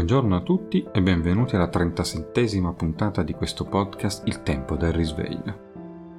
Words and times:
Buongiorno 0.00 0.34
a 0.34 0.40
tutti 0.40 0.82
e 0.90 1.02
benvenuti 1.02 1.56
alla 1.56 1.68
37esima 1.68 2.74
puntata 2.74 3.22
di 3.22 3.34
questo 3.34 3.66
podcast 3.66 4.26
Il 4.26 4.42
tempo 4.42 4.74
del 4.74 4.94
risveglio. 4.94 5.68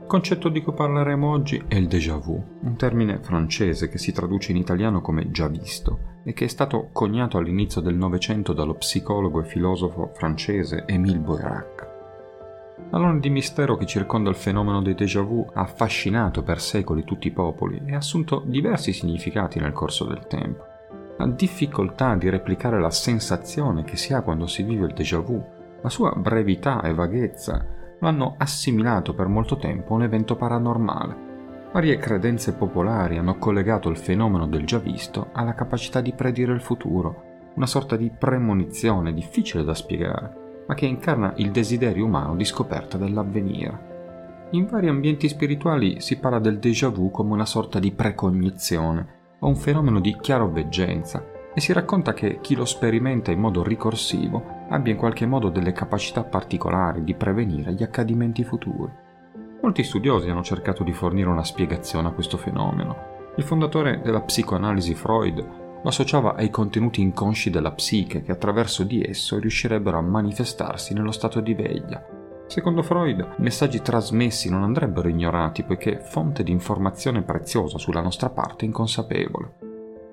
Il 0.01 0.05
concetto 0.05 0.49
di 0.49 0.61
cui 0.61 0.73
parleremo 0.73 1.27
oggi 1.27 1.63
è 1.67 1.77
il 1.77 1.87
déjà 1.87 2.15
vu, 2.15 2.59
un 2.61 2.75
termine 2.75 3.17
francese 3.23 3.89
che 3.89 3.97
si 3.97 4.11
traduce 4.11 4.51
in 4.51 4.57
italiano 4.57 5.01
come 5.01 5.31
già 5.31 5.47
visto 5.47 6.19
e 6.23 6.33
che 6.33 6.45
è 6.45 6.47
stato 6.47 6.89
coniato 6.93 7.39
all'inizio 7.39 7.81
del 7.81 7.95
Novecento 7.95 8.53
dallo 8.53 8.75
psicologo 8.75 9.41
e 9.41 9.45
filosofo 9.45 10.11
francese 10.13 10.83
Émile 10.85 11.17
Boirac. 11.17 11.87
L'alone 12.91 13.19
di 13.19 13.31
mistero 13.31 13.77
che 13.77 13.87
circonda 13.87 14.29
il 14.29 14.35
fenomeno 14.35 14.83
dei 14.83 14.93
déjà 14.93 15.23
vu 15.23 15.43
ha 15.55 15.61
affascinato 15.61 16.43
per 16.43 16.61
secoli 16.61 17.03
tutti 17.03 17.25
i 17.25 17.31
popoli 17.31 17.81
e 17.83 17.95
ha 17.95 17.97
assunto 17.97 18.43
diversi 18.45 18.93
significati 18.93 19.59
nel 19.59 19.73
corso 19.73 20.05
del 20.05 20.27
tempo. 20.27 20.70
La 21.21 21.27
difficoltà 21.27 22.15
di 22.15 22.29
replicare 22.29 22.79
la 22.79 22.89
sensazione 22.89 23.83
che 23.83 23.95
si 23.95 24.11
ha 24.11 24.23
quando 24.23 24.47
si 24.47 24.63
vive 24.63 24.87
il 24.87 24.93
déjà 24.95 25.19
vu, 25.19 25.39
la 25.79 25.89
sua 25.89 26.15
brevità 26.17 26.81
e 26.81 26.95
vaghezza, 26.95 27.63
lo 27.99 28.07
hanno 28.07 28.33
assimilato 28.39 29.13
per 29.13 29.27
molto 29.27 29.57
tempo 29.57 29.93
a 29.93 29.97
un 29.97 30.01
evento 30.01 30.35
paranormale. 30.35 31.69
Varie 31.73 31.97
credenze 31.97 32.55
popolari 32.55 33.19
hanno 33.19 33.37
collegato 33.37 33.87
il 33.87 33.97
fenomeno 33.97 34.47
del 34.47 34.65
già 34.65 34.79
visto 34.79 35.29
alla 35.33 35.53
capacità 35.53 36.01
di 36.01 36.11
predire 36.11 36.53
il 36.53 36.61
futuro, 36.61 37.51
una 37.53 37.67
sorta 37.67 37.95
di 37.95 38.09
premonizione 38.09 39.13
difficile 39.13 39.63
da 39.63 39.75
spiegare, 39.75 40.63
ma 40.65 40.73
che 40.73 40.87
incarna 40.87 41.33
il 41.35 41.51
desiderio 41.51 42.05
umano 42.05 42.35
di 42.35 42.45
scoperta 42.45 42.97
dell'avvenire. 42.97 44.47
In 44.53 44.65
vari 44.65 44.87
ambienti 44.87 45.29
spirituali 45.29 46.01
si 46.01 46.17
parla 46.17 46.39
del 46.39 46.57
déjà 46.57 46.89
vu 46.89 47.11
come 47.11 47.33
una 47.33 47.45
sorta 47.45 47.77
di 47.77 47.91
precognizione, 47.91 49.19
o 49.43 49.47
un 49.47 49.55
fenomeno 49.55 49.99
di 49.99 50.17
chiaroveggenza 50.19 51.23
e 51.53 51.59
si 51.59 51.73
racconta 51.73 52.13
che 52.13 52.39
chi 52.41 52.55
lo 52.55 52.65
sperimenta 52.65 53.31
in 53.31 53.39
modo 53.39 53.63
ricorsivo 53.63 54.59
abbia 54.69 54.93
in 54.93 54.97
qualche 54.97 55.25
modo 55.25 55.49
delle 55.49 55.73
capacità 55.73 56.23
particolari 56.23 57.03
di 57.03 57.13
prevenire 57.13 57.73
gli 57.73 57.83
accadimenti 57.83 58.43
futuri. 58.43 58.91
Molti 59.61 59.83
studiosi 59.83 60.29
hanno 60.29 60.43
cercato 60.43 60.83
di 60.83 60.93
fornire 60.93 61.29
una 61.29 61.43
spiegazione 61.43 62.07
a 62.07 62.11
questo 62.11 62.37
fenomeno. 62.37 63.09
Il 63.35 63.43
fondatore 63.43 64.01
della 64.01 64.21
psicoanalisi 64.21 64.95
Freud 64.95 65.37
lo 65.83 65.89
associava 65.89 66.35
ai 66.35 66.49
contenuti 66.49 67.01
inconsci 67.01 67.49
della 67.49 67.71
psiche 67.71 68.21
che 68.21 68.31
attraverso 68.31 68.83
di 68.83 69.03
esso 69.03 69.39
riuscirebbero 69.39 69.97
a 69.97 70.01
manifestarsi 70.01 70.93
nello 70.93 71.11
stato 71.11 71.41
di 71.41 71.53
veglia, 71.53 72.03
Secondo 72.51 72.83
Freud, 72.83 73.35
messaggi 73.37 73.81
trasmessi 73.81 74.49
non 74.49 74.63
andrebbero 74.63 75.07
ignorati 75.07 75.63
poiché 75.63 76.01
fonte 76.01 76.43
di 76.43 76.51
informazione 76.51 77.21
preziosa 77.21 77.77
sulla 77.77 78.01
nostra 78.01 78.29
parte 78.29 78.65
inconsapevole. 78.65 79.53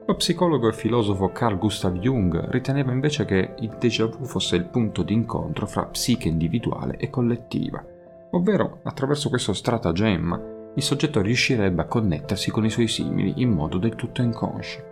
Lo 0.06 0.14
psicologo 0.14 0.68
e 0.68 0.72
filosofo 0.72 1.32
Carl 1.32 1.58
Gustav 1.58 1.96
Jung 1.96 2.48
riteneva 2.50 2.92
invece 2.92 3.24
che 3.24 3.54
il 3.58 3.74
déjà 3.80 4.06
vu 4.06 4.24
fosse 4.24 4.54
il 4.54 4.66
punto 4.66 5.02
di 5.02 5.14
incontro 5.14 5.66
fra 5.66 5.86
psiche 5.86 6.28
individuale 6.28 6.96
e 6.98 7.10
collettiva, 7.10 7.84
ovvero 8.30 8.82
attraverso 8.84 9.30
questo 9.30 9.52
stratagemma 9.52 10.40
il 10.76 10.82
soggetto 10.84 11.20
riuscirebbe 11.20 11.82
a 11.82 11.86
connettersi 11.86 12.52
con 12.52 12.64
i 12.64 12.70
suoi 12.70 12.86
simili 12.86 13.32
in 13.42 13.50
modo 13.50 13.78
del 13.78 13.96
tutto 13.96 14.22
inconscio. 14.22 14.87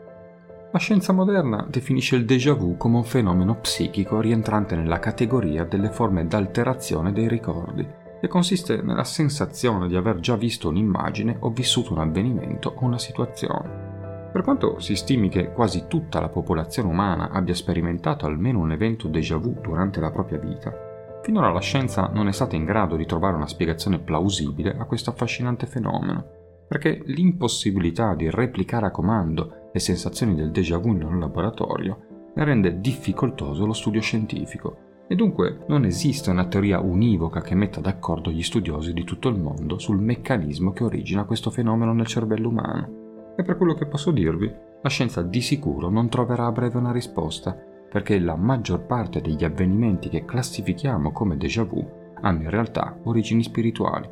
La 0.76 0.82
scienza 0.82 1.14
moderna 1.14 1.66
definisce 1.66 2.16
il 2.16 2.26
déjà 2.26 2.52
vu 2.52 2.76
come 2.76 2.98
un 2.98 3.04
fenomeno 3.04 3.58
psichico 3.58 4.20
rientrante 4.20 4.76
nella 4.76 4.98
categoria 4.98 5.64
delle 5.64 5.90
forme 5.90 6.26
d'alterazione 6.26 7.12
dei 7.12 7.28
ricordi, 7.28 7.88
che 8.20 8.28
consiste 8.28 8.82
nella 8.82 9.02
sensazione 9.02 9.88
di 9.88 9.96
aver 9.96 10.20
già 10.20 10.36
visto 10.36 10.68
un'immagine 10.68 11.38
o 11.40 11.50
vissuto 11.50 11.94
un 11.94 12.00
avvenimento 12.00 12.74
o 12.76 12.84
una 12.84 12.98
situazione. 12.98 14.28
Per 14.30 14.42
quanto 14.42 14.78
si 14.78 14.96
stimi 14.96 15.30
che 15.30 15.50
quasi 15.50 15.86
tutta 15.88 16.20
la 16.20 16.28
popolazione 16.28 16.90
umana 16.90 17.30
abbia 17.30 17.54
sperimentato 17.54 18.26
almeno 18.26 18.58
un 18.58 18.70
evento 18.70 19.08
déjà 19.08 19.38
vu 19.38 19.58
durante 19.62 19.98
la 19.98 20.10
propria 20.10 20.38
vita, 20.38 20.74
finora 21.22 21.52
la 21.52 21.60
scienza 21.60 22.10
non 22.12 22.28
è 22.28 22.32
stata 22.32 22.54
in 22.54 22.66
grado 22.66 22.96
di 22.96 23.06
trovare 23.06 23.34
una 23.34 23.48
spiegazione 23.48 23.98
plausibile 23.98 24.76
a 24.76 24.84
questo 24.84 25.08
affascinante 25.08 25.64
fenomeno, 25.64 26.45
perché 26.68 27.02
l'impossibilità 27.06 28.14
di 28.14 28.30
replicare 28.30 28.86
a 28.86 28.90
comando 28.90 29.70
le 29.72 29.78
sensazioni 29.78 30.34
del 30.34 30.50
déjà 30.50 30.78
vu 30.78 30.88
in 30.88 31.02
un 31.02 31.18
laboratorio 31.18 32.30
ne 32.34 32.44
rende 32.44 32.80
difficoltoso 32.80 33.66
lo 33.66 33.72
studio 33.72 34.00
scientifico 34.00 34.86
e 35.08 35.14
dunque 35.14 35.60
non 35.68 35.84
esiste 35.84 36.30
una 36.30 36.46
teoria 36.46 36.80
univoca 36.80 37.40
che 37.40 37.54
metta 37.54 37.80
d'accordo 37.80 38.30
gli 38.30 38.42
studiosi 38.42 38.92
di 38.92 39.04
tutto 39.04 39.28
il 39.28 39.38
mondo 39.38 39.78
sul 39.78 40.00
meccanismo 40.00 40.72
che 40.72 40.82
origina 40.82 41.24
questo 41.24 41.50
fenomeno 41.50 41.92
nel 41.92 42.06
cervello 42.06 42.48
umano. 42.48 43.34
E 43.36 43.42
per 43.44 43.56
quello 43.56 43.74
che 43.74 43.86
posso 43.86 44.10
dirvi, 44.10 44.52
la 44.82 44.88
scienza 44.88 45.22
di 45.22 45.40
sicuro 45.40 45.90
non 45.90 46.08
troverà 46.08 46.46
a 46.46 46.52
breve 46.52 46.78
una 46.78 46.90
risposta, 46.90 47.56
perché 47.88 48.18
la 48.18 48.34
maggior 48.34 48.84
parte 48.84 49.20
degli 49.20 49.44
avvenimenti 49.44 50.08
che 50.08 50.24
classifichiamo 50.24 51.12
come 51.12 51.36
déjà 51.36 51.62
vu 51.62 51.88
hanno 52.22 52.42
in 52.42 52.50
realtà 52.50 52.98
origini 53.04 53.44
spirituali. 53.44 54.08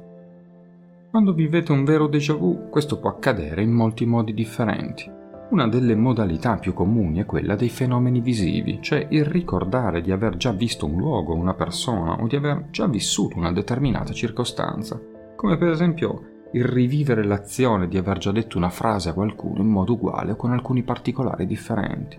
Quando 1.15 1.33
vivete 1.33 1.71
un 1.71 1.85
vero 1.85 2.09
déjà 2.09 2.35
vu, 2.35 2.69
questo 2.69 2.99
può 2.99 3.09
accadere 3.09 3.63
in 3.63 3.71
molti 3.71 4.05
modi 4.05 4.35
differenti. 4.35 5.09
Una 5.51 5.69
delle 5.69 5.95
modalità 5.95 6.57
più 6.57 6.75
comuni 6.75 7.21
è 7.21 7.25
quella 7.25 7.55
dei 7.55 7.69
fenomeni 7.69 8.21
visivi, 8.21 8.81
cioè 8.83 9.07
il 9.11 9.25
ricordare 9.25 10.01
di 10.01 10.11
aver 10.11 10.37
già 10.37 10.51
visto 10.51 10.87
un 10.87 10.97
luogo, 10.97 11.37
una 11.37 11.55
persona 11.55 12.21
o 12.21 12.27
di 12.27 12.35
aver 12.35 12.67
già 12.71 12.89
vissuto 12.89 13.39
una 13.39 13.53
determinata 13.53 14.13
circostanza, 14.13 15.01
come 15.37 15.57
per 15.57 15.69
esempio 15.69 16.49
il 16.51 16.65
rivivere 16.65 17.23
l'azione 17.23 17.87
di 17.87 17.97
aver 17.97 18.19
già 18.19 18.33
detto 18.33 18.59
una 18.59 18.71
frase 18.71 19.11
a 19.11 19.15
qualcuno 19.15 19.61
in 19.61 19.69
modo 19.69 19.93
uguale 19.93 20.33
o 20.33 20.37
con 20.37 20.51
alcuni 20.51 20.83
particolari 20.83 21.47
differenti. 21.47 22.19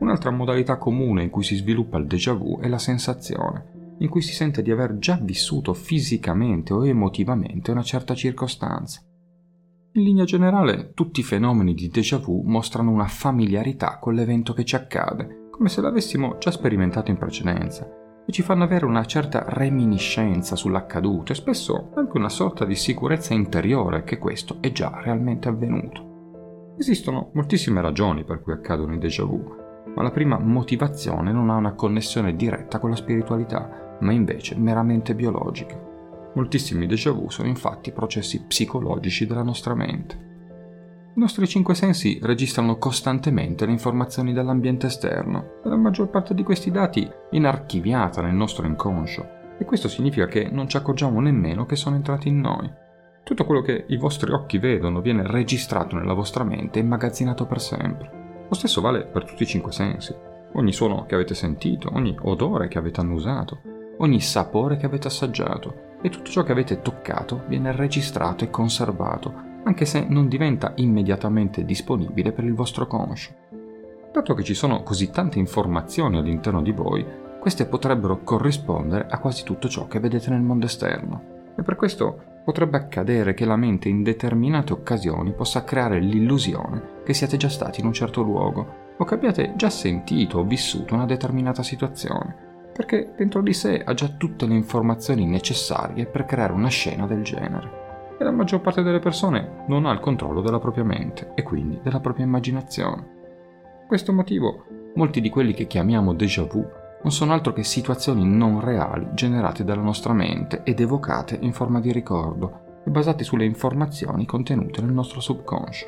Un'altra 0.00 0.30
modalità 0.30 0.76
comune 0.76 1.22
in 1.22 1.30
cui 1.30 1.44
si 1.44 1.56
sviluppa 1.56 1.96
il 1.96 2.04
déjà 2.04 2.34
vu 2.34 2.60
è 2.60 2.68
la 2.68 2.76
sensazione, 2.76 3.77
in 3.98 4.08
cui 4.08 4.22
si 4.22 4.32
sente 4.32 4.62
di 4.62 4.70
aver 4.70 4.98
già 4.98 5.18
vissuto 5.20 5.74
fisicamente 5.74 6.72
o 6.72 6.86
emotivamente 6.86 7.70
una 7.70 7.82
certa 7.82 8.14
circostanza. 8.14 9.02
In 9.92 10.02
linea 10.02 10.24
generale, 10.24 10.92
tutti 10.94 11.20
i 11.20 11.24
fenomeni 11.24 11.74
di 11.74 11.88
déjà 11.88 12.18
vu 12.18 12.42
mostrano 12.44 12.90
una 12.90 13.06
familiarità 13.06 13.98
con 13.98 14.14
l'evento 14.14 14.52
che 14.52 14.64
ci 14.64 14.76
accade, 14.76 15.48
come 15.50 15.68
se 15.68 15.80
l'avessimo 15.80 16.36
già 16.38 16.50
sperimentato 16.50 17.10
in 17.10 17.16
precedenza, 17.16 17.88
e 18.26 18.30
ci 18.30 18.42
fanno 18.42 18.64
avere 18.64 18.84
una 18.84 19.04
certa 19.06 19.44
reminiscenza 19.48 20.54
sull'accaduto 20.54 21.32
e 21.32 21.34
spesso 21.34 21.90
anche 21.94 22.16
una 22.18 22.28
sorta 22.28 22.66
di 22.66 22.74
sicurezza 22.74 23.32
interiore 23.32 24.04
che 24.04 24.18
questo 24.18 24.58
è 24.60 24.70
già 24.70 25.00
realmente 25.02 25.48
avvenuto. 25.48 26.74
Esistono 26.78 27.30
moltissime 27.32 27.80
ragioni 27.80 28.24
per 28.24 28.42
cui 28.42 28.52
accadono 28.52 28.94
i 28.94 28.98
déjà 28.98 29.24
vu, 29.24 29.42
ma 29.96 30.02
la 30.02 30.10
prima 30.10 30.38
motivazione 30.38 31.32
non 31.32 31.50
ha 31.50 31.56
una 31.56 31.72
connessione 31.72 32.36
diretta 32.36 32.78
con 32.78 32.90
la 32.90 32.96
spiritualità, 32.96 33.87
ma 34.00 34.12
invece 34.12 34.56
meramente 34.56 35.14
biologica. 35.14 35.78
Moltissimi 36.34 36.86
déjà 36.86 37.10
vu 37.10 37.30
sono 37.30 37.48
infatti 37.48 37.90
processi 37.90 38.44
psicologici 38.44 39.26
della 39.26 39.42
nostra 39.42 39.74
mente. 39.74 40.26
I 41.14 41.20
nostri 41.20 41.48
cinque 41.48 41.74
sensi 41.74 42.20
registrano 42.22 42.78
costantemente 42.78 43.66
le 43.66 43.72
informazioni 43.72 44.32
dall'ambiente 44.32 44.86
esterno 44.86 45.54
e 45.64 45.68
la 45.68 45.76
maggior 45.76 46.10
parte 46.10 46.32
di 46.32 46.44
questi 46.44 46.70
dati 46.70 47.10
viene 47.30 47.48
archiviata 47.48 48.22
nel 48.22 48.34
nostro 48.34 48.66
inconscio 48.66 49.36
e 49.58 49.64
questo 49.64 49.88
significa 49.88 50.26
che 50.26 50.48
non 50.48 50.68
ci 50.68 50.76
accorgiamo 50.76 51.20
nemmeno 51.20 51.66
che 51.66 51.74
sono 51.74 51.96
entrati 51.96 52.28
in 52.28 52.38
noi. 52.40 52.70
Tutto 53.24 53.44
quello 53.44 53.62
che 53.62 53.84
i 53.88 53.96
vostri 53.96 54.30
occhi 54.32 54.58
vedono 54.58 55.00
viene 55.00 55.26
registrato 55.26 55.96
nella 55.96 56.14
vostra 56.14 56.44
mente 56.44 56.78
e 56.78 56.82
immagazzinato 56.82 57.46
per 57.46 57.60
sempre. 57.60 58.46
Lo 58.48 58.54
stesso 58.54 58.80
vale 58.80 59.04
per 59.04 59.24
tutti 59.24 59.42
i 59.42 59.46
cinque 59.46 59.72
sensi. 59.72 60.14
Ogni 60.52 60.72
suono 60.72 61.04
che 61.04 61.14
avete 61.14 61.34
sentito, 61.34 61.90
ogni 61.92 62.16
odore 62.22 62.68
che 62.68 62.78
avete 62.78 63.00
annusato, 63.00 63.60
ogni 63.98 64.20
sapore 64.20 64.76
che 64.76 64.86
avete 64.86 65.08
assaggiato, 65.08 65.86
e 66.00 66.10
tutto 66.10 66.30
ciò 66.30 66.42
che 66.42 66.52
avete 66.52 66.80
toccato 66.80 67.42
viene 67.48 67.72
registrato 67.72 68.44
e 68.44 68.50
conservato, 68.50 69.46
anche 69.64 69.84
se 69.84 70.06
non 70.08 70.28
diventa 70.28 70.72
immediatamente 70.76 71.64
disponibile 71.64 72.32
per 72.32 72.44
il 72.44 72.54
vostro 72.54 72.86
conscio. 72.86 73.32
Dato 74.12 74.34
che 74.34 74.42
ci 74.42 74.54
sono 74.54 74.82
così 74.82 75.10
tante 75.10 75.38
informazioni 75.38 76.18
all'interno 76.18 76.62
di 76.62 76.72
voi, 76.72 77.04
queste 77.40 77.66
potrebbero 77.66 78.22
corrispondere 78.22 79.06
a 79.08 79.18
quasi 79.18 79.44
tutto 79.44 79.68
ciò 79.68 79.86
che 79.86 80.00
vedete 80.00 80.30
nel 80.30 80.40
mondo 80.40 80.66
esterno. 80.66 81.36
E 81.56 81.62
per 81.62 81.76
questo 81.76 82.22
potrebbe 82.44 82.76
accadere 82.76 83.34
che 83.34 83.44
la 83.44 83.56
mente 83.56 83.88
in 83.88 84.02
determinate 84.02 84.72
occasioni 84.72 85.32
possa 85.32 85.64
creare 85.64 86.00
l'illusione 86.00 87.02
che 87.04 87.12
siate 87.12 87.36
già 87.36 87.48
stati 87.48 87.80
in 87.80 87.86
un 87.86 87.92
certo 87.92 88.22
luogo 88.22 88.86
o 88.96 89.04
che 89.04 89.14
abbiate 89.14 89.52
già 89.56 89.68
sentito 89.68 90.38
o 90.38 90.44
vissuto 90.44 90.94
una 90.94 91.04
determinata 91.04 91.62
situazione 91.62 92.47
perché 92.78 93.12
dentro 93.16 93.42
di 93.42 93.52
sé 93.52 93.82
ha 93.84 93.92
già 93.92 94.06
tutte 94.06 94.46
le 94.46 94.54
informazioni 94.54 95.26
necessarie 95.26 96.06
per 96.06 96.24
creare 96.24 96.52
una 96.52 96.68
scena 96.68 97.08
del 97.08 97.24
genere. 97.24 98.14
E 98.16 98.22
la 98.22 98.30
maggior 98.30 98.60
parte 98.60 98.82
delle 98.82 99.00
persone 99.00 99.64
non 99.66 99.84
ha 99.84 99.90
il 99.90 99.98
controllo 99.98 100.40
della 100.40 100.60
propria 100.60 100.84
mente 100.84 101.32
e 101.34 101.42
quindi 101.42 101.80
della 101.82 101.98
propria 101.98 102.24
immaginazione. 102.24 103.04
Per 103.78 103.86
questo 103.88 104.12
motivo, 104.12 104.64
molti 104.94 105.20
di 105.20 105.28
quelli 105.28 105.54
che 105.54 105.66
chiamiamo 105.66 106.14
déjà 106.14 106.44
vu 106.44 106.64
non 107.02 107.10
sono 107.10 107.32
altro 107.32 107.52
che 107.52 107.64
situazioni 107.64 108.24
non 108.24 108.60
reali 108.60 109.08
generate 109.12 109.64
dalla 109.64 109.82
nostra 109.82 110.12
mente 110.12 110.60
ed 110.62 110.78
evocate 110.78 111.36
in 111.40 111.52
forma 111.52 111.80
di 111.80 111.90
ricordo 111.90 112.82
e 112.86 112.90
basate 112.90 113.24
sulle 113.24 113.44
informazioni 113.44 114.24
contenute 114.24 114.82
nel 114.82 114.92
nostro 114.92 115.18
subconscio. 115.18 115.86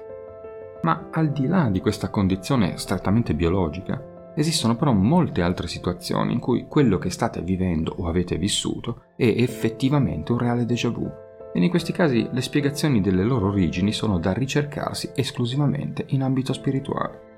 Ma 0.82 1.06
al 1.12 1.30
di 1.30 1.46
là 1.46 1.68
di 1.70 1.78
questa 1.78 2.08
condizione 2.08 2.78
strettamente 2.78 3.32
biologica, 3.34 4.09
Esistono 4.34 4.76
però 4.76 4.92
molte 4.92 5.42
altre 5.42 5.66
situazioni 5.66 6.32
in 6.32 6.38
cui 6.38 6.66
quello 6.68 6.98
che 6.98 7.10
state 7.10 7.42
vivendo 7.42 7.94
o 7.98 8.08
avete 8.08 8.36
vissuto 8.38 9.02
è 9.16 9.26
effettivamente 9.26 10.32
un 10.32 10.38
reale 10.38 10.64
déjà 10.64 10.88
vu 10.88 11.10
e 11.52 11.60
in 11.60 11.68
questi 11.68 11.92
casi 11.92 12.28
le 12.30 12.40
spiegazioni 12.40 13.00
delle 13.00 13.24
loro 13.24 13.48
origini 13.48 13.92
sono 13.92 14.18
da 14.18 14.32
ricercarsi 14.32 15.10
esclusivamente 15.14 16.04
in 16.08 16.22
ambito 16.22 16.52
spirituale. 16.52 17.28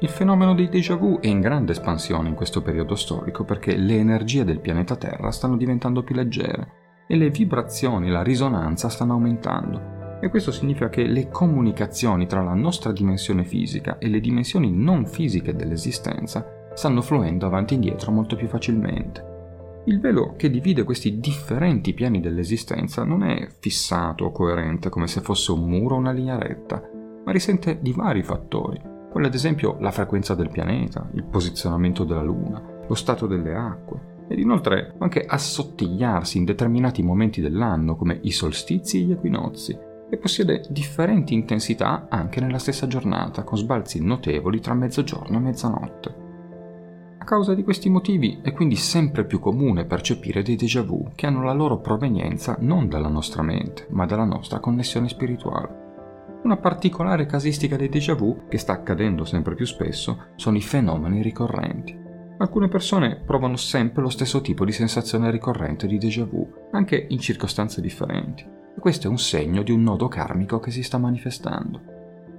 Il 0.00 0.08
fenomeno 0.08 0.54
dei 0.54 0.68
déjà 0.68 0.96
vu 0.96 1.18
è 1.20 1.26
in 1.26 1.40
grande 1.40 1.72
espansione 1.72 2.28
in 2.28 2.34
questo 2.34 2.62
periodo 2.62 2.94
storico 2.94 3.44
perché 3.44 3.76
le 3.76 3.96
energie 3.96 4.44
del 4.44 4.60
pianeta 4.60 4.96
Terra 4.96 5.30
stanno 5.30 5.56
diventando 5.56 6.02
più 6.02 6.14
leggere 6.14 7.04
e 7.06 7.16
le 7.16 7.30
vibrazioni, 7.30 8.08
la 8.08 8.22
risonanza 8.22 8.88
stanno 8.88 9.14
aumentando. 9.14 9.99
E 10.20 10.28
questo 10.28 10.52
significa 10.52 10.90
che 10.90 11.04
le 11.04 11.28
comunicazioni 11.28 12.26
tra 12.26 12.42
la 12.42 12.54
nostra 12.54 12.92
dimensione 12.92 13.42
fisica 13.42 13.96
e 13.98 14.08
le 14.08 14.20
dimensioni 14.20 14.70
non 14.70 15.06
fisiche 15.06 15.54
dell'esistenza 15.54 16.68
stanno 16.74 17.00
fluendo 17.00 17.46
avanti 17.46 17.72
e 17.72 17.76
indietro 17.76 18.12
molto 18.12 18.36
più 18.36 18.46
facilmente. 18.46 19.28
Il 19.84 19.98
velo 19.98 20.34
che 20.36 20.50
divide 20.50 20.84
questi 20.84 21.20
differenti 21.20 21.94
piani 21.94 22.20
dell'esistenza 22.20 23.02
non 23.02 23.22
è 23.22 23.48
fissato 23.60 24.26
o 24.26 24.32
coerente 24.32 24.90
come 24.90 25.06
se 25.06 25.22
fosse 25.22 25.52
un 25.52 25.66
muro 25.66 25.94
o 25.94 25.98
una 25.98 26.12
linea 26.12 26.38
retta, 26.38 26.82
ma 27.24 27.32
risente 27.32 27.78
di 27.80 27.92
vari 27.92 28.22
fattori, 28.22 28.80
come 29.10 29.26
ad 29.26 29.34
esempio 29.34 29.78
la 29.80 29.90
frequenza 29.90 30.34
del 30.34 30.50
pianeta, 30.50 31.08
il 31.14 31.24
posizionamento 31.24 32.04
della 32.04 32.22
Luna, 32.22 32.62
lo 32.86 32.94
stato 32.94 33.26
delle 33.26 33.54
acque, 33.54 34.18
ed 34.28 34.38
inoltre 34.38 34.94
anche 34.98 35.24
assottigliarsi 35.26 36.38
in 36.38 36.44
determinati 36.44 37.02
momenti 37.02 37.40
dell'anno 37.40 37.96
come 37.96 38.18
i 38.22 38.30
solstizi 38.30 38.98
e 38.98 39.00
gli 39.00 39.12
equinozi, 39.12 39.76
e 40.10 40.16
possiede 40.18 40.64
differenti 40.68 41.32
intensità 41.32 42.08
anche 42.10 42.40
nella 42.40 42.58
stessa 42.58 42.86
giornata, 42.86 43.44
con 43.44 43.56
sbalzi 43.56 44.04
notevoli 44.04 44.60
tra 44.60 44.74
mezzogiorno 44.74 45.36
e 45.36 45.40
mezzanotte. 45.40 46.14
A 47.18 47.24
causa 47.24 47.54
di 47.54 47.62
questi 47.62 47.88
motivi 47.88 48.40
è 48.42 48.52
quindi 48.52 48.76
sempre 48.76 49.24
più 49.24 49.38
comune 49.38 49.84
percepire 49.84 50.42
dei 50.42 50.56
déjà 50.56 50.82
vu 50.82 51.12
che 51.14 51.26
hanno 51.26 51.42
la 51.42 51.52
loro 51.52 51.78
provenienza 51.78 52.56
non 52.60 52.88
dalla 52.88 53.08
nostra 53.08 53.42
mente, 53.42 53.86
ma 53.90 54.04
dalla 54.04 54.24
nostra 54.24 54.58
connessione 54.58 55.08
spirituale. 55.08 55.88
Una 56.42 56.56
particolare 56.56 57.26
casistica 57.26 57.76
dei 57.76 57.90
déjà 57.90 58.14
vu, 58.14 58.48
che 58.48 58.58
sta 58.58 58.72
accadendo 58.72 59.24
sempre 59.24 59.54
più 59.54 59.66
spesso, 59.66 60.28
sono 60.34 60.56
i 60.56 60.62
fenomeni 60.62 61.22
ricorrenti. 61.22 61.96
Alcune 62.38 62.68
persone 62.68 63.20
provano 63.24 63.56
sempre 63.56 64.00
lo 64.00 64.08
stesso 64.08 64.40
tipo 64.40 64.64
di 64.64 64.72
sensazione 64.72 65.30
ricorrente 65.30 65.86
di 65.86 65.98
déjà 65.98 66.24
vu, 66.24 66.50
anche 66.72 67.06
in 67.10 67.18
circostanze 67.18 67.82
differenti. 67.82 68.58
Questo 68.78 69.06
è 69.06 69.10
un 69.10 69.18
segno 69.18 69.62
di 69.62 69.72
un 69.72 69.82
nodo 69.82 70.08
karmico 70.08 70.58
che 70.58 70.70
si 70.70 70.82
sta 70.82 70.98
manifestando. 70.98 71.80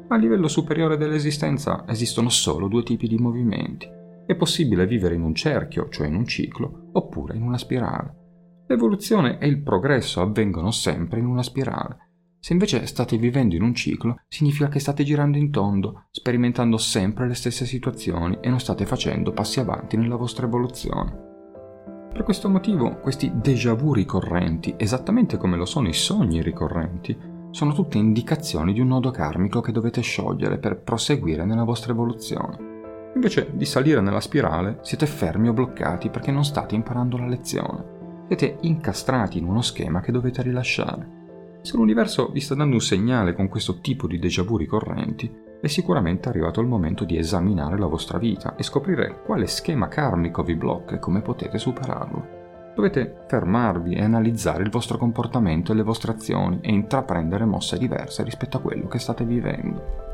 A 0.08 0.16
livello 0.18 0.48
superiore 0.48 0.98
dell'esistenza 0.98 1.86
esistono 1.88 2.30
solo 2.30 2.68
due 2.68 2.84
tipi 2.84 3.08
di 3.08 3.18
movimenti. 3.18 3.88
È 4.26 4.36
possibile 4.36 4.88
vivere 4.88 5.16
in 5.16 5.22
un 5.22 5.36
cerchio, 5.36 5.88
cioè 5.90 6.08
in 6.08 6.16
un 6.16 6.26
ciclo, 6.26 6.90
oppure 6.94 7.36
in 7.36 7.44
una 7.44 7.58
spirale. 7.58 8.16
L'evoluzione 8.68 9.38
e 9.40 9.48
il 9.48 9.62
progresso 9.62 10.22
avvengono 10.22 10.72
sempre 10.72 11.20
in 11.20 11.26
una 11.26 11.44
spirale. 11.44 12.10
Se 12.40 12.54
invece 12.54 12.88
state 12.88 13.18
vivendo 13.18 13.56
in 13.56 13.62
un 13.62 13.76
ciclo, 13.76 14.22
significa 14.28 14.68
che 14.68 14.80
state 14.80 15.04
girando 15.04 15.38
in 15.38 15.52
tondo, 15.52 16.08
sperimentando 16.10 16.78
sempre 16.78 17.28
le 17.28 17.36
stesse 17.36 17.66
situazioni 17.66 18.40
e 18.42 18.50
non 18.50 18.60
state 18.60 18.86
facendo 18.86 19.32
passi 19.32 19.60
avanti 19.60 19.96
nella 19.96 20.16
vostra 20.16 20.48
evoluzione. 20.48 21.31
Per 22.14 22.24
questo 22.24 22.50
motivo 22.50 22.98
questi 22.98 23.32
déjà 23.34 23.74
vu 23.74 23.94
ricorrenti, 23.94 24.74
esattamente 24.76 25.38
come 25.38 25.56
lo 25.56 25.66
sono 25.66 25.88
i 25.88 25.94
sogni 25.94 26.42
ricorrenti, 26.42 27.18
sono 27.52 27.74
tutte 27.74 27.98
indicazioni 27.98 28.74
di 28.74 28.82
un 28.82 28.90
nodo 28.90 29.12
karmico 29.12 29.62
che 29.62 29.72
dovete 29.72 30.02
sciogliere 30.02 30.58
per 30.58 30.82
proseguire 30.82 31.46
nella 31.46 31.64
vostra 31.64 31.94
evoluzione. 31.94 32.70
Invece 33.16 33.52
di 33.54 33.66
salire 33.66 34.02
nella 34.02 34.20
spirale, 34.20 34.80
siete 34.82 35.06
fermi 35.06 35.48
o 35.48 35.54
bloccati 35.54 36.10
perché 36.10 36.32
non 36.32 36.44
state 36.44 36.76
imparando 36.76 37.18
la 37.18 37.28
lezione. 37.28 38.26
Siete 38.28 38.58
incastrati 38.62 39.38
in 39.38 39.46
uno 39.46 39.62
schema 39.62 40.02
che 40.02 40.12
dovete 40.12 40.42
rilasciare. 40.42 41.20
Se 41.62 41.78
l'universo 41.78 42.30
vi 42.30 42.42
sta 42.42 42.56
dando 42.56 42.76
un 42.76 42.82
segnale 42.82 43.34
con 43.34 43.48
questo 43.48 43.80
tipo 43.80 44.08
di 44.08 44.20
déjà 44.20 44.44
vu 44.44 44.58
ricorrenti, 44.58 45.32
è 45.62 45.68
sicuramente 45.68 46.28
arrivato 46.28 46.60
il 46.60 46.68
momento 46.68 47.06
di 47.06 47.18
esaminare 47.18 47.78
la 47.78 47.86
vostra 47.86 48.18
vita 48.18 48.56
e 48.56 48.64
scoprire 48.64 49.22
quale 49.24 49.46
schema 49.46 49.88
karmico 49.88 50.42
vi 50.42 50.56
blocca 50.56 50.96
e 50.96 51.00
come 51.00 51.22
potete 51.22 51.60
superarlo. 51.60 52.40
Dovete 52.76 53.24
fermarvi 53.28 53.94
e 53.94 54.04
analizzare 54.04 54.64
il 54.64 54.72
vostro 54.72 54.98
comportamento 54.98 55.72
e 55.72 55.76
le 55.76 55.84
vostre 55.84 56.14
azioni 56.14 56.60
e 56.62 56.72
intraprendere 56.72 57.46
mosse 57.46 57.78
diverse 57.78 58.24
rispetto 58.24 58.58
a 58.58 58.62
quello 58.62 58.88
che 58.88 58.98
state 58.98 59.24
vivendo. 59.24 60.10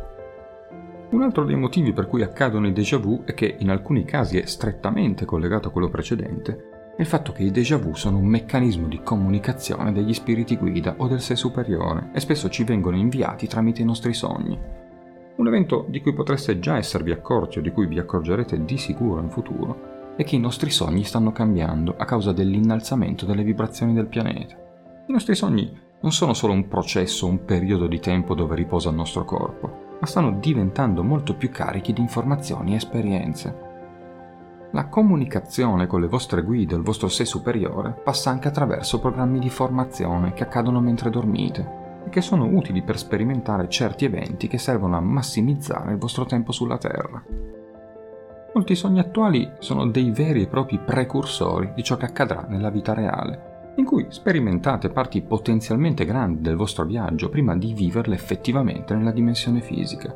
Un 1.12 1.22
altro 1.22 1.46
dei 1.46 1.56
motivi 1.56 1.94
per 1.94 2.08
cui 2.08 2.24
accadono 2.24 2.68
i 2.68 2.74
déjà 2.74 2.98
vu 2.98 3.24
e 3.26 3.34
che 3.34 3.56
in 3.60 3.70
alcuni 3.70 4.04
casi 4.04 4.38
è 4.38 4.46
strettamente 4.46 5.24
collegato 5.24 5.70
a 5.70 5.72
quello 5.72 5.90
precedente 5.90 6.76
è 6.98 7.02
il 7.02 7.08
fatto 7.08 7.32
che 7.32 7.44
i 7.44 7.52
déjà 7.52 7.78
vu 7.78 7.94
sono 7.94 8.18
un 8.18 8.26
meccanismo 8.26 8.88
di 8.88 9.02
comunicazione 9.04 9.94
degli 9.94 10.16
spiriti 10.16 10.58
guida 10.58 10.96
o 10.98 11.08
del 11.08 11.22
sé 11.22 11.36
superiore 11.36 12.10
e 12.12 12.20
spesso 12.20 12.50
ci 12.50 12.64
vengono 12.64 12.98
inviati 12.98 13.46
tramite 13.46 13.84
i 13.84 13.86
nostri 13.86 14.16
sogni. 14.16 14.87
Un 15.38 15.46
evento 15.46 15.86
di 15.88 16.02
cui 16.02 16.14
potreste 16.14 16.58
già 16.58 16.78
esservi 16.78 17.12
accorti 17.12 17.60
o 17.60 17.62
di 17.62 17.72
cui 17.72 17.86
vi 17.86 18.00
accorgerete 18.00 18.66
di 18.66 18.76
sicuro 18.78 19.22
in 19.22 19.30
futuro 19.30 20.16
è 20.16 20.24
che 20.24 20.36
i 20.36 20.40
nostri 20.40 20.72
sogni 20.72 21.04
stanno 21.04 21.32
cambiando 21.32 21.94
a 21.96 22.06
causa 22.06 22.32
dell'innalzamento 22.32 23.28
delle 23.28 23.44
vibrazioni 23.44 23.94
del 23.94 24.08
pianeta. 24.08 24.56
I 25.08 25.12
nostri 25.12 25.36
sogni 25.36 25.72
non 26.02 26.12
sono 26.12 26.34
solo 26.34 26.54
un 26.54 26.68
processo, 26.68 27.28
un 27.28 27.46
periodo 27.46 27.86
di 27.86 28.00
tempo 28.00 28.34
dove 28.34 28.56
riposa 28.56 28.90
il 28.90 28.96
nostro 28.96 29.26
corpo, 29.26 29.98
ma 30.00 30.08
stanno 30.08 30.40
diventando 30.40 31.04
molto 31.04 31.36
più 31.36 31.52
carichi 31.52 31.94
di 31.94 32.02
informazioni 32.02 32.74
e 32.74 32.78
esperienze. 32.78 33.66
La 34.72 34.88
comunicazione 34.88 35.86
con 35.86 36.02
le 36.02 36.08
vostre 36.08 36.42
guide 36.42 36.74
o 36.74 36.78
il 36.78 36.84
vostro 36.84 37.10
sé 37.10 37.26
superiore 37.26 37.92
passa 38.04 38.32
anche 38.32 38.48
attraverso 38.48 39.00
programmi 39.00 39.38
di 39.38 39.52
formazione 39.52 40.34
che 40.34 40.42
accadono 40.42 40.82
mentre 40.82 41.12
dormite 41.12 41.77
e 42.08 42.10
che 42.10 42.22
sono 42.22 42.46
utili 42.46 42.82
per 42.82 42.98
sperimentare 42.98 43.70
certi 43.70 44.06
eventi 44.06 44.48
che 44.48 44.58
servono 44.58 44.98
a 44.98 45.02
massimizzare 45.02 45.92
il 45.92 45.98
vostro 45.98 46.26
tempo 46.26 46.52
sulla 46.52 46.78
Terra. 46.78 47.22
Molti 48.54 48.76
sogni 48.76 49.00
attuali 49.00 49.52
sono 49.60 49.86
dei 49.86 50.10
veri 50.10 50.44
e 50.44 50.48
propri 50.48 50.80
precursori 50.80 51.74
di 51.76 51.84
ciò 51.84 51.98
che 51.98 52.06
accadrà 52.06 52.46
nella 52.48 52.72
vita 52.72 52.94
reale, 52.94 53.74
in 53.76 53.86
cui 53.86 54.08
sperimentate 54.10 54.90
parti 54.90 55.22
potenzialmente 55.22 56.06
grandi 56.06 56.42
del 56.42 56.56
vostro 56.56 56.86
viaggio 56.86 57.30
prima 57.30 57.56
di 57.56 57.74
viverle 57.74 58.16
effettivamente 58.16 58.96
nella 58.96 59.12
dimensione 59.12 59.62
fisica. 59.62 60.16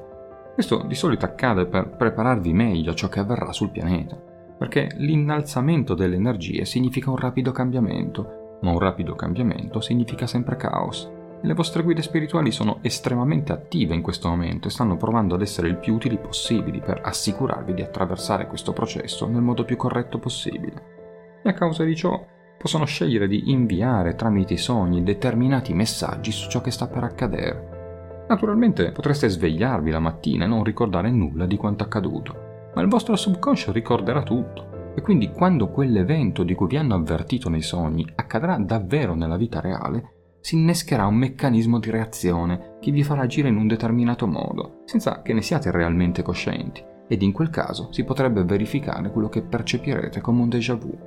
Questo 0.53 0.83
di 0.83 0.95
solito 0.95 1.25
accade 1.25 1.67
per 1.67 1.89
prepararvi 1.89 2.53
meglio 2.53 2.91
a 2.91 2.95
ciò 2.95 3.09
che 3.09 3.19
avverrà 3.19 3.51
sul 3.51 3.69
pianeta, 3.69 4.17
perché 4.57 4.89
l'innalzamento 4.95 5.93
delle 5.93 6.15
energie 6.15 6.65
significa 6.65 7.11
un 7.11 7.17
rapido 7.17 7.51
cambiamento, 7.51 8.57
ma 8.61 8.71
un 8.71 8.79
rapido 8.79 9.13
cambiamento 9.13 9.81
significa 9.81 10.25
sempre 10.25 10.55
caos. 10.55 11.19
Le 11.43 11.55
vostre 11.55 11.81
guide 11.81 12.03
spirituali 12.03 12.51
sono 12.51 12.77
estremamente 12.81 13.51
attive 13.51 13.95
in 13.95 14.03
questo 14.03 14.27
momento 14.29 14.67
e 14.67 14.71
stanno 14.71 14.95
provando 14.95 15.33
ad 15.33 15.41
essere 15.41 15.69
il 15.69 15.77
più 15.77 15.95
utili 15.95 16.19
possibili 16.19 16.79
per 16.79 17.01
assicurarvi 17.03 17.73
di 17.73 17.81
attraversare 17.81 18.45
questo 18.45 18.73
processo 18.73 19.27
nel 19.27 19.41
modo 19.41 19.65
più 19.65 19.75
corretto 19.75 20.19
possibile. 20.19 21.39
E 21.43 21.49
a 21.49 21.53
causa 21.53 21.83
di 21.83 21.95
ciò 21.95 22.23
possono 22.59 22.85
scegliere 22.85 23.27
di 23.27 23.49
inviare 23.51 24.13
tramite 24.13 24.53
i 24.53 24.57
sogni 24.57 25.01
determinati 25.01 25.73
messaggi 25.73 26.31
su 26.31 26.47
ciò 26.47 26.61
che 26.61 26.69
sta 26.69 26.87
per 26.87 27.05
accadere. 27.05 28.25
Naturalmente 28.27 28.91
potreste 28.91 29.27
svegliarvi 29.27 29.89
la 29.89 29.99
mattina 29.99 30.45
e 30.45 30.47
non 30.47 30.63
ricordare 30.63 31.09
nulla 31.09 31.47
di 31.47 31.57
quanto 31.57 31.83
accaduto, 31.83 32.69
ma 32.75 32.83
il 32.83 32.87
vostro 32.87 33.15
subconscio 33.15 33.71
ricorderà 33.71 34.21
tutto. 34.21 34.93
E 34.93 35.01
quindi 35.01 35.31
quando 35.31 35.69
quell'evento 35.69 36.43
di 36.43 36.53
cui 36.53 36.67
vi 36.67 36.77
hanno 36.77 36.93
avvertito 36.93 37.49
nei 37.49 37.63
sogni 37.63 38.05
accadrà 38.13 38.57
davvero 38.57 39.15
nella 39.15 39.37
vita 39.37 39.59
reale, 39.59 40.20
si 40.41 40.55
innescherà 40.55 41.05
un 41.05 41.15
meccanismo 41.15 41.79
di 41.79 41.91
reazione 41.91 42.77
che 42.81 42.91
vi 42.91 43.03
farà 43.03 43.21
agire 43.21 43.47
in 43.47 43.55
un 43.55 43.67
determinato 43.67 44.27
modo, 44.27 44.81
senza 44.85 45.21
che 45.21 45.33
ne 45.33 45.41
siate 45.41 45.71
realmente 45.71 46.23
coscienti, 46.23 46.83
ed 47.07 47.21
in 47.21 47.31
quel 47.31 47.49
caso 47.49 47.89
si 47.91 48.03
potrebbe 48.03 48.43
verificare 48.43 49.11
quello 49.11 49.29
che 49.29 49.43
percepirete 49.43 50.19
come 50.19 50.41
un 50.41 50.49
déjà 50.49 50.75
vu. 50.75 50.97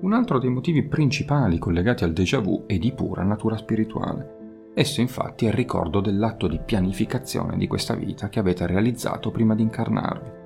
Un 0.00 0.12
altro 0.12 0.38
dei 0.38 0.50
motivi 0.50 0.82
principali 0.82 1.58
collegati 1.58 2.04
al 2.04 2.12
déjà 2.12 2.40
vu 2.40 2.64
è 2.66 2.76
di 2.78 2.92
pura 2.92 3.22
natura 3.22 3.56
spirituale. 3.56 4.40
Esso 4.74 5.00
infatti 5.00 5.44
è 5.44 5.48
il 5.48 5.54
ricordo 5.54 6.00
dell'atto 6.00 6.48
di 6.48 6.58
pianificazione 6.64 7.56
di 7.56 7.66
questa 7.66 7.94
vita 7.94 8.28
che 8.30 8.40
avete 8.40 8.66
realizzato 8.66 9.30
prima 9.30 9.54
di 9.54 9.62
incarnarvi 9.62 10.41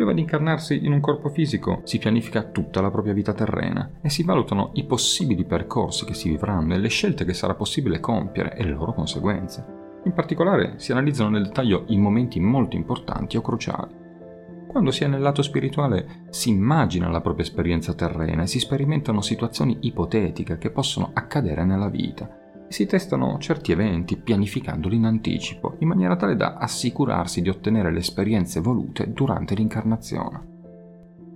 Prima 0.00 0.14
di 0.14 0.22
incarnarsi 0.22 0.86
in 0.86 0.92
un 0.92 1.00
corpo 1.00 1.28
fisico 1.28 1.82
si 1.84 1.98
pianifica 1.98 2.44
tutta 2.44 2.80
la 2.80 2.90
propria 2.90 3.12
vita 3.12 3.34
terrena 3.34 3.98
e 4.00 4.08
si 4.08 4.22
valutano 4.22 4.70
i 4.72 4.84
possibili 4.84 5.44
percorsi 5.44 6.06
che 6.06 6.14
si 6.14 6.30
vivranno 6.30 6.72
e 6.72 6.78
le 6.78 6.88
scelte 6.88 7.26
che 7.26 7.34
sarà 7.34 7.52
possibile 7.52 8.00
compiere 8.00 8.56
e 8.56 8.64
le 8.64 8.70
loro 8.70 8.94
conseguenze. 8.94 9.62
In 10.04 10.14
particolare 10.14 10.78
si 10.78 10.92
analizzano 10.92 11.28
nel 11.28 11.42
dettaglio 11.42 11.84
i 11.88 11.98
momenti 11.98 12.40
molto 12.40 12.76
importanti 12.76 13.36
o 13.36 13.42
cruciali. 13.42 13.94
Quando 14.66 14.90
si 14.90 15.04
è 15.04 15.06
nel 15.06 15.20
lato 15.20 15.42
spirituale 15.42 16.24
si 16.30 16.48
immagina 16.48 17.10
la 17.10 17.20
propria 17.20 17.44
esperienza 17.44 17.92
terrena 17.92 18.44
e 18.44 18.46
si 18.46 18.58
sperimentano 18.58 19.20
situazioni 19.20 19.76
ipotetiche 19.80 20.56
che 20.56 20.70
possono 20.70 21.10
accadere 21.12 21.62
nella 21.66 21.90
vita 21.90 22.39
si 22.70 22.86
testano 22.86 23.36
certi 23.38 23.72
eventi 23.72 24.16
pianificandoli 24.16 24.94
in 24.94 25.04
anticipo, 25.04 25.74
in 25.80 25.88
maniera 25.88 26.14
tale 26.14 26.36
da 26.36 26.54
assicurarsi 26.54 27.42
di 27.42 27.48
ottenere 27.48 27.90
le 27.90 27.98
esperienze 27.98 28.60
volute 28.60 29.12
durante 29.12 29.56
l'incarnazione. 29.56 30.58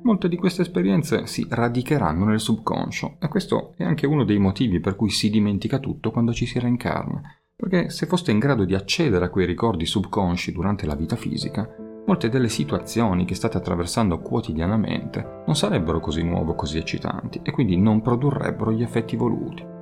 Molte 0.03 0.29
di 0.29 0.37
queste 0.37 0.63
esperienze 0.63 1.27
si 1.27 1.45
radicheranno 1.49 2.25
nel 2.25 2.39
subconscio 2.39 3.17
e 3.19 3.27
questo 3.27 3.75
è 3.77 3.83
anche 3.83 4.07
uno 4.07 4.23
dei 4.23 4.39
motivi 4.39 4.79
per 4.79 4.95
cui 4.95 5.11
si 5.11 5.29
dimentica 5.29 5.81
tutto 5.81 6.13
quando 6.13 6.33
ci 6.33 6.47
si 6.47 6.61
reincarna, 6.61 7.21
perché 7.57 7.91
se 7.91 8.07
foste 8.07 8.31
in 8.31 8.39
grado 8.39 8.65
di 8.65 8.77
accedere 8.77 9.25
a 9.25 9.31
quei 9.31 9.47
ricordi 9.47 9.87
subconsci 9.87 10.53
durante 10.53 10.87
la 10.87 10.95
vita 10.95 11.17
fisica, 11.17 11.69
molte 12.07 12.29
delle 12.29 12.49
situazioni 12.49 13.25
che 13.25 13.35
state 13.35 13.57
attraversando 13.57 14.21
quotidianamente 14.21 15.43
non 15.47 15.57
sarebbero 15.57 15.99
così 15.99 16.23
nuove 16.23 16.53
o 16.53 16.55
così 16.55 16.79
eccitanti 16.79 17.41
e 17.43 17.51
quindi 17.51 17.77
non 17.77 18.03
produrrebbero 18.03 18.71
gli 18.71 18.83
effetti 18.83 19.17
voluti. 19.17 19.74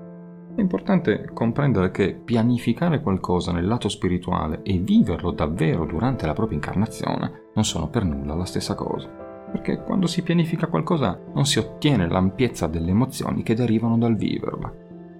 È 0.54 0.60
importante 0.60 1.30
comprendere 1.32 1.90
che 1.90 2.12
pianificare 2.12 3.00
qualcosa 3.00 3.52
nel 3.52 3.66
lato 3.66 3.88
spirituale 3.88 4.60
e 4.62 4.76
viverlo 4.76 5.30
davvero 5.30 5.86
durante 5.86 6.26
la 6.26 6.34
propria 6.34 6.58
incarnazione 6.58 7.44
non 7.54 7.64
sono 7.64 7.88
per 7.88 8.04
nulla 8.04 8.34
la 8.34 8.44
stessa 8.44 8.74
cosa. 8.74 9.08
Perché 9.50 9.82
quando 9.82 10.06
si 10.06 10.22
pianifica 10.22 10.66
qualcosa 10.66 11.18
non 11.32 11.46
si 11.46 11.58
ottiene 11.58 12.06
l'ampiezza 12.06 12.66
delle 12.66 12.90
emozioni 12.90 13.42
che 13.42 13.54
derivano 13.54 13.96
dal 13.96 14.14
viverla. 14.14 14.68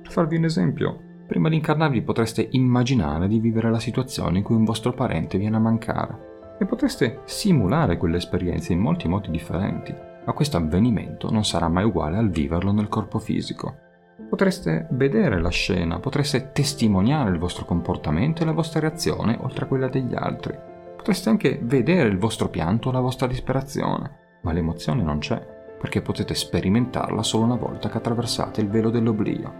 Per 0.02 0.12
farvi 0.12 0.36
un 0.36 0.44
esempio, 0.44 0.98
prima 1.26 1.48
di 1.48 1.56
incarnarvi 1.56 2.02
potreste 2.02 2.48
immaginare 2.50 3.26
di 3.26 3.40
vivere 3.40 3.70
la 3.70 3.80
situazione 3.80 4.38
in 4.38 4.44
cui 4.44 4.54
un 4.54 4.64
vostro 4.64 4.92
parente 4.92 5.38
viene 5.38 5.56
a 5.56 5.60
mancare 5.60 6.56
e 6.60 6.66
potreste 6.66 7.20
simulare 7.24 7.96
quell'esperienza 7.96 8.74
in 8.74 8.80
molti 8.80 9.08
modi 9.08 9.30
differenti, 9.30 9.94
ma 10.26 10.32
questo 10.34 10.58
avvenimento 10.58 11.30
non 11.30 11.46
sarà 11.46 11.68
mai 11.68 11.84
uguale 11.84 12.18
al 12.18 12.28
viverlo 12.28 12.70
nel 12.70 12.88
corpo 12.88 13.18
fisico 13.18 13.90
Potreste 14.28 14.86
vedere 14.92 15.40
la 15.40 15.50
scena, 15.50 15.98
potreste 15.98 16.52
testimoniare 16.52 17.30
il 17.30 17.38
vostro 17.38 17.64
comportamento 17.64 18.42
e 18.42 18.46
la 18.46 18.52
vostra 18.52 18.80
reazione 18.80 19.36
oltre 19.40 19.64
a 19.64 19.68
quella 19.68 19.88
degli 19.88 20.14
altri. 20.14 20.58
Potreste 20.96 21.28
anche 21.28 21.58
vedere 21.62 22.08
il 22.08 22.18
vostro 22.18 22.48
pianto 22.48 22.88
o 22.88 22.92
la 22.92 23.00
vostra 23.00 23.26
disperazione, 23.26 24.38
ma 24.42 24.52
l'emozione 24.52 25.02
non 25.02 25.18
c'è, 25.18 25.38
perché 25.78 26.00
potete 26.00 26.34
sperimentarla 26.34 27.22
solo 27.22 27.44
una 27.44 27.56
volta 27.56 27.88
che 27.88 27.98
attraversate 27.98 28.60
il 28.60 28.68
velo 28.68 28.88
dell'oblio. 28.88 29.52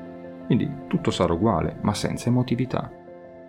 Quindi 0.47 0.71
tutto 0.89 1.11
sarà 1.11 1.33
uguale, 1.33 1.77
ma 1.83 1.95
senza 1.95 2.29
emotività. 2.29 2.91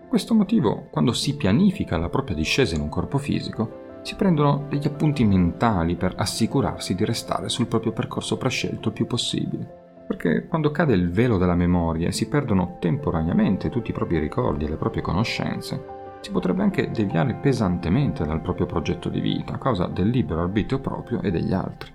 Questo 0.10 0.34
motivo, 0.34 0.88
quando 0.92 1.14
si 1.14 1.36
pianifica 1.36 1.98
la 1.98 2.10
propria 2.10 2.36
discesa 2.36 2.76
in 2.76 2.82
un 2.82 2.90
corpo 2.90 3.18
fisico, 3.18 4.00
si 4.02 4.16
prendono 4.16 4.66
degli 4.68 4.88
appunti 4.88 5.24
mentali 5.24 5.96
per 5.96 6.14
assicurarsi 6.18 6.96
di 6.96 7.06
restare 7.06 7.48
sul 7.48 7.68
proprio 7.68 7.94
percorso 7.94 8.38
prescelto 8.38 8.90
il 8.90 8.94
più 8.94 9.08
possibile 9.08 9.83
perché 10.24 10.48
quando 10.48 10.72
cade 10.72 10.94
il 10.94 11.12
velo 11.12 11.38
della 11.38 11.54
memoria 11.54 12.08
e 12.08 12.14
si 12.14 12.30
perdono 12.30 12.78
temporaneamente 12.80 13.70
tutti 13.70 13.90
i 13.90 13.94
propri 13.94 14.20
ricordi 14.20 14.64
e 14.64 14.70
le 14.70 14.78
proprie 14.78 15.02
conoscenze, 15.02 16.02
si 16.22 16.32
potrebbe 16.32 16.64
anche 16.64 16.92
deviare 16.92 17.36
pesantemente 17.36 18.24
dal 18.24 18.40
proprio 18.40 18.66
progetto 18.66 19.10
di 19.10 19.20
vita 19.20 19.56
a 19.56 19.58
causa 19.58 19.88
del 19.88 20.08
libero 20.08 20.42
arbitrio 20.42 20.80
proprio 20.80 21.22
e 21.22 21.30
degli 21.30 21.52
altri. 21.52 21.92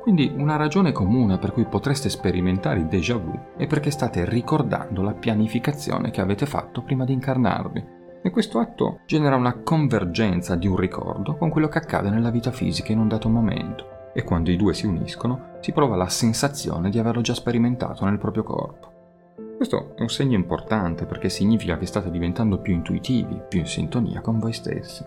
Quindi 0.00 0.32
una 0.34 0.56
ragione 0.56 0.90
comune 0.90 1.38
per 1.38 1.52
cui 1.52 1.64
potreste 1.66 2.08
sperimentare 2.08 2.80
il 2.80 2.86
déjà 2.86 3.16
vu 3.16 3.38
è 3.56 3.68
perché 3.68 3.92
state 3.92 4.28
ricordando 4.28 5.02
la 5.02 5.12
pianificazione 5.12 6.10
che 6.10 6.20
avete 6.20 6.46
fatto 6.46 6.82
prima 6.82 7.04
di 7.04 7.12
incarnarvi. 7.12 7.96
E 8.20 8.30
questo 8.30 8.58
atto 8.58 9.00
genera 9.06 9.36
una 9.36 9.60
convergenza 9.62 10.56
di 10.56 10.66
un 10.66 10.76
ricordo 10.76 11.36
con 11.36 11.50
quello 11.50 11.68
che 11.68 11.78
accade 11.78 12.10
nella 12.10 12.30
vita 12.30 12.50
fisica 12.50 12.90
in 12.90 12.98
un 12.98 13.06
dato 13.06 13.28
momento 13.28 13.97
e 14.18 14.24
quando 14.24 14.50
i 14.50 14.56
due 14.56 14.74
si 14.74 14.84
uniscono 14.84 15.58
si 15.60 15.70
prova 15.70 15.94
la 15.94 16.08
sensazione 16.08 16.90
di 16.90 16.98
averlo 16.98 17.20
già 17.20 17.34
sperimentato 17.34 18.04
nel 18.04 18.18
proprio 18.18 18.42
corpo. 18.42 18.92
Questo 19.56 19.94
è 19.94 20.02
un 20.02 20.08
segno 20.08 20.34
importante 20.34 21.06
perché 21.06 21.28
significa 21.28 21.78
che 21.78 21.86
state 21.86 22.10
diventando 22.10 22.58
più 22.58 22.74
intuitivi, 22.74 23.40
più 23.48 23.60
in 23.60 23.66
sintonia 23.66 24.20
con 24.20 24.40
voi 24.40 24.52
stessi. 24.52 25.04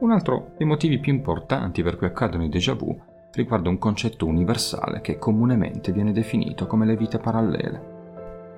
Un 0.00 0.10
altro 0.10 0.54
dei 0.56 0.66
motivi 0.66 0.98
più 0.98 1.12
importanti 1.12 1.84
per 1.84 1.96
cui 1.96 2.08
accadono 2.08 2.42
i 2.42 2.48
déjà 2.48 2.74
vu 2.74 3.00
riguarda 3.30 3.68
un 3.68 3.78
concetto 3.78 4.26
universale 4.26 5.00
che 5.02 5.18
comunemente 5.18 5.92
viene 5.92 6.10
definito 6.10 6.66
come 6.66 6.84
le 6.84 6.96
vite 6.96 7.18
parallele. 7.18 7.94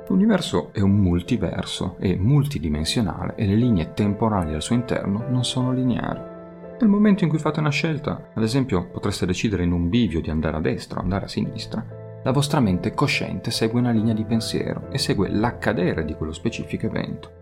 L'universo 0.09 0.71
è 0.73 0.81
un 0.81 0.93
multiverso, 0.93 1.97
è 1.99 2.15
multidimensionale 2.15 3.35
e 3.35 3.45
le 3.45 3.55
linee 3.55 3.93
temporali 3.93 4.55
al 4.55 4.63
suo 4.63 4.77
interno 4.77 5.27
non 5.29 5.45
sono 5.45 5.73
lineari. 5.73 6.38
Nel 6.81 6.89
momento 6.89 7.25
in 7.25 7.31
cui 7.31 7.41
fate 7.41 7.59
una 7.59 7.71
scelta, 7.71 8.31
ad 8.33 8.43
esempio 8.43 8.89
potreste 8.89 9.27
decidere 9.27 9.65
in 9.65 9.73
un 9.73 9.89
bivio 9.89 10.21
di 10.21 10.31
andare 10.31 10.59
a 10.59 10.61
destra 10.61 11.01
o 11.01 11.03
andare 11.03 11.25
a 11.25 11.29
sinistra, 11.29 11.85
la 12.23 12.31
vostra 12.31 12.61
mente 12.61 12.95
cosciente 12.95 13.51
segue 13.51 13.81
una 13.81 13.91
linea 13.91 14.15
di 14.15 14.25
pensiero 14.25 14.89
e 14.91 14.99
segue 14.99 15.29
l'accadere 15.29 16.05
di 16.05 16.15
quello 16.15 16.33
specifico 16.33 16.87
evento. 16.87 17.33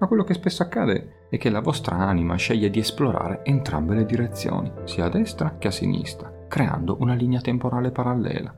Ma 0.00 0.08
quello 0.08 0.24
che 0.24 0.34
spesso 0.34 0.64
accade 0.64 1.26
è 1.28 1.36
che 1.36 1.50
la 1.50 1.60
vostra 1.60 1.98
anima 1.98 2.34
sceglie 2.34 2.68
di 2.68 2.80
esplorare 2.80 3.42
entrambe 3.44 3.94
le 3.94 4.06
direzioni, 4.06 4.72
sia 4.84 5.04
a 5.04 5.08
destra 5.08 5.56
che 5.56 5.68
a 5.68 5.72
sinistra, 5.72 6.46
creando 6.48 6.96
una 6.98 7.14
linea 7.14 7.40
temporale 7.40 7.92
parallela. 7.92 8.52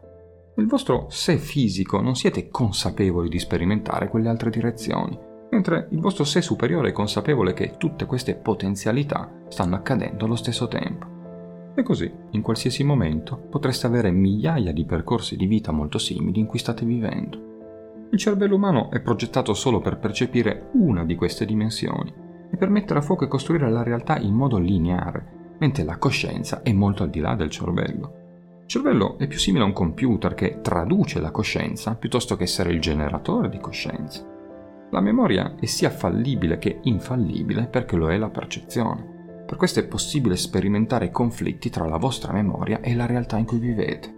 Nel 0.55 0.67
vostro 0.67 1.07
sé 1.11 1.37
fisico 1.37 2.01
non 2.01 2.15
siete 2.15 2.49
consapevoli 2.49 3.29
di 3.29 3.39
sperimentare 3.39 4.09
quelle 4.09 4.31
altre 4.31 4.49
direzioni, 4.49 5.19
mentre 5.52 5.88
il 5.90 6.00
vostro 6.00 6.25
sé 6.25 6.40
superiore 6.40 6.88
è 6.88 6.92
consapevole 6.92 7.52
che 7.52 7.75
tutte 7.76 8.06
queste 8.06 8.35
potenzialità 8.35 9.30
stanno 9.49 9.76
accadendo 9.76 10.25
allo 10.25 10.35
stesso 10.35 10.66
tempo. 10.66 11.73
E 11.75 11.82
così, 11.82 12.11
in 12.30 12.40
qualsiasi 12.40 12.82
momento, 12.85 13.37
potreste 13.37 13.87
avere 13.87 14.11
migliaia 14.11 14.73
di 14.73 14.85
percorsi 14.87 15.37
di 15.37 15.47
vita 15.47 15.71
molto 15.71 15.99
simili 15.99 16.40
in 16.40 16.47
cui 16.47 16.59
state 16.59 16.87
vivendo. 16.87 17.50
Il 18.11 18.18
cervello 18.18 18.56
umano 18.56 18.90
è 18.90 19.00
progettato 19.00 19.52
solo 19.52 19.80
per 19.80 19.99
percepire 19.99 20.71
una 20.73 21.04
di 21.04 21.14
queste 21.14 21.44
dimensioni 21.44 22.12
e 22.50 22.56
per 22.56 22.71
mettere 22.71 23.00
a 23.00 23.02
fuoco 23.02 23.25
e 23.25 23.28
costruire 23.28 23.71
la 23.71 23.82
realtà 23.82 24.18
in 24.18 24.35
modo 24.35 24.59
lineare, 24.59 25.56
mentre 25.59 25.85
la 25.85 25.99
coscienza 25.99 26.62
è 26.62 26.73
molto 26.73 27.02
al 27.02 27.11
di 27.11 27.21
là 27.21 27.35
del 27.35 27.50
cervello. 27.50 28.21
Il 28.62 28.68
cervello 28.68 29.18
è 29.18 29.26
più 29.26 29.38
simile 29.38 29.64
a 29.64 29.66
un 29.66 29.75
computer 29.75 30.32
che 30.32 30.61
traduce 30.62 31.21
la 31.21 31.30
coscienza 31.30 31.94
piuttosto 31.94 32.37
che 32.37 32.44
essere 32.44 32.73
il 32.73 32.80
generatore 32.80 33.50
di 33.50 33.59
coscienza. 33.59 34.32
La 34.93 35.01
memoria 35.01 35.55
è 35.59 35.65
sia 35.65 35.89
fallibile 35.89 36.59
che 36.59 36.81
infallibile 36.83 37.67
perché 37.67 37.97
lo 37.97 38.11
è 38.11 38.19
la 38.19 38.29
percezione. 38.29 39.45
Per 39.47 39.57
questo 39.57 39.81
è 39.81 39.87
possibile 39.87 40.37
sperimentare 40.37 41.11
conflitti 41.11 41.71
tra 41.71 41.87
la 41.87 41.97
vostra 41.97 42.35
memoria 42.35 42.81
e 42.81 42.95
la 42.95 43.07
realtà 43.07 43.39
in 43.39 43.47
cui 43.47 43.59
vivete. 43.59 44.15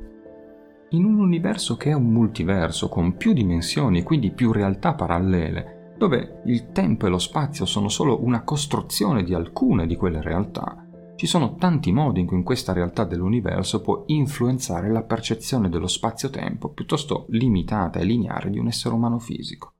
In 0.91 1.05
un 1.05 1.21
universo 1.21 1.77
che 1.77 1.91
è 1.91 1.93
un 1.93 2.11
multiverso 2.11 2.89
con 2.89 3.17
più 3.17 3.33
dimensioni 3.33 4.01
e 4.01 4.03
quindi 4.03 4.33
più 4.33 4.51
realtà 4.51 4.95
parallele, 4.95 5.93
dove 5.97 6.41
il 6.47 6.73
tempo 6.73 7.07
e 7.07 7.09
lo 7.09 7.19
spazio 7.19 7.67
sono 7.67 7.89
solo 7.89 8.25
una 8.25 8.43
costruzione 8.43 9.23
di 9.23 9.33
alcune 9.33 9.87
di 9.87 9.95
quelle 9.95 10.23
realtà, 10.23 10.85
ci 11.15 11.29
sono 11.29 11.55
tanti 11.55 11.93
modi 11.93 12.19
in 12.19 12.27
cui 12.27 12.43
questa 12.43 12.73
realtà 12.73 13.05
dell'universo 13.05 13.81
può 13.81 14.03
influenzare 14.07 14.91
la 14.91 15.05
percezione 15.05 15.69
dello 15.69 15.87
spazio-tempo 15.87 16.71
piuttosto 16.71 17.27
limitata 17.29 18.01
e 18.01 18.05
lineare 18.05 18.51
di 18.51 18.59
un 18.59 18.67
essere 18.67 18.93
umano 18.93 19.21
fisico. 19.21 19.74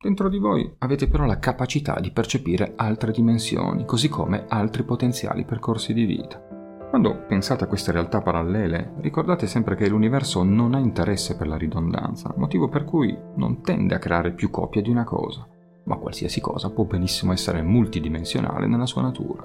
Dentro 0.00 0.28
di 0.28 0.38
voi 0.38 0.74
avete 0.78 1.08
però 1.08 1.24
la 1.26 1.40
capacità 1.40 1.98
di 1.98 2.12
percepire 2.12 2.74
altre 2.76 3.10
dimensioni, 3.10 3.84
così 3.84 4.08
come 4.08 4.44
altri 4.46 4.84
potenziali 4.84 5.44
percorsi 5.44 5.92
di 5.92 6.04
vita. 6.04 6.40
Quando 6.88 7.24
pensate 7.26 7.64
a 7.64 7.66
queste 7.66 7.90
realtà 7.90 8.22
parallele, 8.22 8.92
ricordate 9.00 9.48
sempre 9.48 9.74
che 9.74 9.88
l'universo 9.88 10.44
non 10.44 10.74
ha 10.74 10.78
interesse 10.78 11.36
per 11.36 11.48
la 11.48 11.56
ridondanza, 11.56 12.32
motivo 12.36 12.68
per 12.68 12.84
cui 12.84 13.18
non 13.34 13.60
tende 13.60 13.96
a 13.96 13.98
creare 13.98 14.34
più 14.34 14.50
copie 14.50 14.82
di 14.82 14.90
una 14.90 15.02
cosa, 15.02 15.44
ma 15.86 15.96
qualsiasi 15.96 16.40
cosa 16.40 16.70
può 16.70 16.84
benissimo 16.84 17.32
essere 17.32 17.60
multidimensionale 17.62 18.68
nella 18.68 18.86
sua 18.86 19.02
natura. 19.02 19.44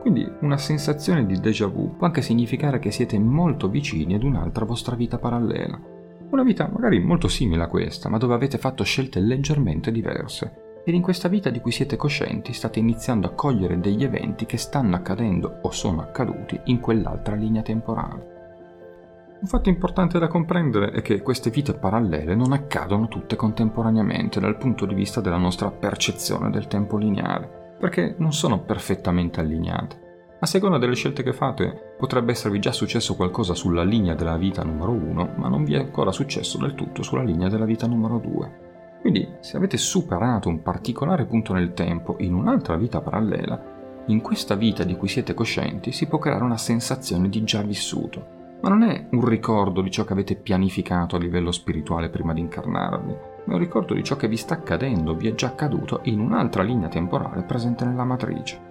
Quindi 0.00 0.24
una 0.42 0.56
sensazione 0.56 1.26
di 1.26 1.40
déjà 1.40 1.66
vu 1.66 1.96
può 1.96 2.06
anche 2.06 2.22
significare 2.22 2.78
che 2.78 2.92
siete 2.92 3.18
molto 3.18 3.68
vicini 3.68 4.14
ad 4.14 4.22
un'altra 4.22 4.64
vostra 4.64 4.94
vita 4.94 5.18
parallela, 5.18 5.98
una 6.30 6.42
vita 6.44 6.68
magari 6.72 7.00
molto 7.00 7.28
simile 7.28 7.64
a 7.64 7.68
questa, 7.68 8.08
ma 8.08 8.18
dove 8.18 8.34
avete 8.34 8.58
fatto 8.58 8.84
scelte 8.84 9.20
leggermente 9.20 9.90
diverse. 9.90 10.82
Ed 10.84 10.94
in 10.94 11.02
questa 11.02 11.28
vita 11.28 11.50
di 11.50 11.60
cui 11.60 11.72
siete 11.72 11.96
coscienti 11.96 12.52
state 12.52 12.78
iniziando 12.78 13.26
a 13.26 13.32
cogliere 13.32 13.80
degli 13.80 14.04
eventi 14.04 14.46
che 14.46 14.56
stanno 14.56 14.96
accadendo 14.96 15.58
o 15.62 15.70
sono 15.70 16.00
accaduti 16.00 16.58
in 16.64 16.80
quell'altra 16.80 17.34
linea 17.34 17.62
temporale. 17.62 18.38
Un 19.40 19.46
fatto 19.46 19.68
importante 19.68 20.18
da 20.18 20.28
comprendere 20.28 20.90
è 20.90 21.02
che 21.02 21.20
queste 21.22 21.50
vite 21.50 21.74
parallele 21.74 22.34
non 22.34 22.52
accadono 22.52 23.08
tutte 23.08 23.36
contemporaneamente 23.36 24.38
dal 24.38 24.58
punto 24.58 24.86
di 24.86 24.94
vista 24.94 25.20
della 25.20 25.38
nostra 25.38 25.70
percezione 25.70 26.50
del 26.50 26.66
tempo 26.66 26.96
lineare, 26.96 27.76
perché 27.78 28.14
non 28.18 28.32
sono 28.32 28.60
perfettamente 28.60 29.40
allineate. 29.40 30.09
A 30.42 30.46
seconda 30.46 30.78
delle 30.78 30.94
scelte 30.94 31.22
che 31.22 31.34
fate, 31.34 31.94
potrebbe 31.98 32.32
esservi 32.32 32.60
già 32.60 32.72
successo 32.72 33.14
qualcosa 33.14 33.52
sulla 33.52 33.82
linea 33.82 34.14
della 34.14 34.38
vita 34.38 34.62
numero 34.62 34.92
1, 34.92 35.34
ma 35.36 35.48
non 35.48 35.64
vi 35.64 35.74
è 35.74 35.78
ancora 35.78 36.12
successo 36.12 36.56
del 36.56 36.74
tutto 36.74 37.02
sulla 37.02 37.22
linea 37.22 37.50
della 37.50 37.66
vita 37.66 37.86
numero 37.86 38.16
2. 38.16 38.68
Quindi, 39.02 39.28
se 39.40 39.58
avete 39.58 39.76
superato 39.76 40.48
un 40.48 40.62
particolare 40.62 41.26
punto 41.26 41.52
nel 41.52 41.74
tempo 41.74 42.16
in 42.20 42.32
un'altra 42.32 42.76
vita 42.76 43.02
parallela, 43.02 44.02
in 44.06 44.22
questa 44.22 44.54
vita 44.54 44.82
di 44.82 44.96
cui 44.96 45.08
siete 45.08 45.34
coscienti 45.34 45.92
si 45.92 46.06
può 46.06 46.16
creare 46.16 46.42
una 46.42 46.56
sensazione 46.56 47.28
di 47.28 47.44
già 47.44 47.60
vissuto. 47.60 48.38
Ma 48.62 48.70
non 48.70 48.82
è 48.82 49.08
un 49.10 49.26
ricordo 49.26 49.82
di 49.82 49.90
ciò 49.90 50.04
che 50.04 50.14
avete 50.14 50.36
pianificato 50.36 51.16
a 51.16 51.18
livello 51.18 51.52
spirituale 51.52 52.08
prima 52.08 52.32
di 52.32 52.40
incarnarvi, 52.40 53.12
è 53.46 53.52
un 53.52 53.58
ricordo 53.58 53.92
di 53.92 54.02
ciò 54.02 54.16
che 54.16 54.28
vi 54.28 54.36
sta 54.36 54.54
accadendo, 54.54 55.14
vi 55.14 55.28
è 55.28 55.34
già 55.34 55.48
accaduto 55.48 56.00
in 56.04 56.20
un'altra 56.20 56.62
linea 56.62 56.88
temporale 56.88 57.42
presente 57.42 57.84
nella 57.84 58.04
matrice. 58.04 58.69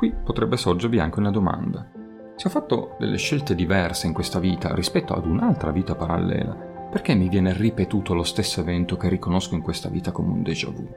Qui 0.00 0.14
potrebbe 0.14 0.56
sorgervi 0.56 0.98
anche 0.98 1.18
una 1.18 1.30
domanda. 1.30 1.86
Se 2.34 2.46
ho 2.46 2.50
fatto 2.50 2.96
delle 2.98 3.18
scelte 3.18 3.54
diverse 3.54 4.06
in 4.06 4.14
questa 4.14 4.38
vita 4.38 4.74
rispetto 4.74 5.12
ad 5.12 5.26
un'altra 5.26 5.72
vita 5.72 5.94
parallela, 5.94 6.54
perché 6.90 7.14
mi 7.14 7.28
viene 7.28 7.52
ripetuto 7.52 8.14
lo 8.14 8.22
stesso 8.22 8.60
evento 8.60 8.96
che 8.96 9.10
riconosco 9.10 9.54
in 9.56 9.60
questa 9.60 9.90
vita 9.90 10.10
come 10.10 10.32
un 10.32 10.42
déjà 10.42 10.70
vu? 10.70 10.88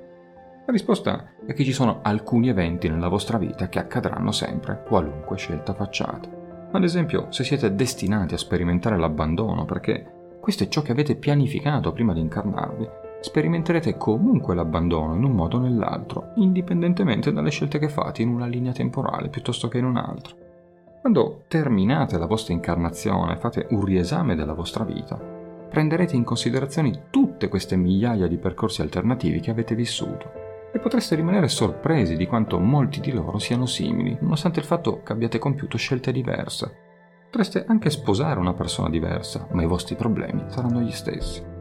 La 0.66 0.72
risposta 0.72 1.32
è 1.46 1.52
che 1.52 1.66
ci 1.66 1.74
sono 1.74 2.00
alcuni 2.02 2.48
eventi 2.48 2.88
nella 2.88 3.10
vostra 3.10 3.38
vita 3.38 3.68
che 3.68 3.80
accadranno 3.80 4.32
sempre, 4.32 4.86
qualunque 4.88 5.36
scelta 5.36 5.74
facciate. 5.74 6.70
Ad 6.72 6.84
esempio, 6.86 7.30
se 7.30 7.44
siete 7.44 7.76
destinati 7.76 8.36
a 8.36 8.38
sperimentare 8.38 8.98
l'abbandono 8.98 9.66
perché 9.66 10.38
questo 10.40 10.64
è 10.64 10.70
ciò 10.70 10.82
che 10.82 10.94
avete 10.94 11.18
pianificato 11.18 11.92
prima 11.92 12.14
di 12.14 12.22
incarnarvi, 12.22 12.88
sperimenterete 13.24 13.96
comunque 13.96 14.54
l'abbandono 14.54 15.16
in 15.16 15.24
un 15.24 15.32
modo 15.32 15.56
o 15.56 15.62
nell'altro, 15.62 16.34
indipendentemente 16.36 17.32
dalle 17.32 17.52
scelte 17.52 17.80
che 17.80 17.88
fate 17.88 18.22
in 18.22 18.28
una 18.28 18.48
linea 18.48 18.74
temporale 18.74 19.30
piuttosto 19.30 19.70
che 19.70 19.78
in 19.78 19.86
un'altra. 19.86 20.36
Quando 21.00 21.44
terminate 21.48 22.18
la 22.18 22.26
vostra 22.26 22.54
incarnazione 22.54 23.34
e 23.34 23.38
fate 23.38 23.68
un 23.70 23.84
riesame 23.84 24.36
della 24.36 24.54
vostra 24.54 24.84
vita, 24.84 25.16
prenderete 25.16 26.18
in 26.18 26.26
considerazione 26.26 27.06
tutte 27.10 27.48
queste 27.48 27.78
migliaia 27.78 28.28
di 28.28 28.38
percorsi 28.38 28.82
alternativi 28.82 29.40
che 29.40 29.52
avete 29.52 29.74
vissuto 29.74 30.42
e 30.74 30.80
potreste 30.80 31.16
rimanere 31.16 31.48
sorpresi 31.48 32.18
di 32.18 32.28
quanto 32.28 32.60
molti 32.60 33.00
di 33.00 33.14
loro 33.14 33.40
siano 33.40 33.66
simili, 33.66 34.18
nonostante 34.20 34.60
il 34.60 34.66
fatto 34.66 35.02
che 35.02 35.14
abbiate 35.14 35.40
compiuto 35.40 35.78
scelte 35.78 36.12
diverse. 36.12 36.76
Potreste 37.24 37.64
anche 37.68 37.90
sposare 37.90 38.40
una 38.40 38.54
persona 38.54 38.90
diversa, 38.90 39.48
ma 39.52 39.64
i 39.64 39.68
vostri 39.68 39.96
problemi 39.96 40.44
saranno 40.48 40.82
gli 40.82 40.92
stessi. 40.92 41.53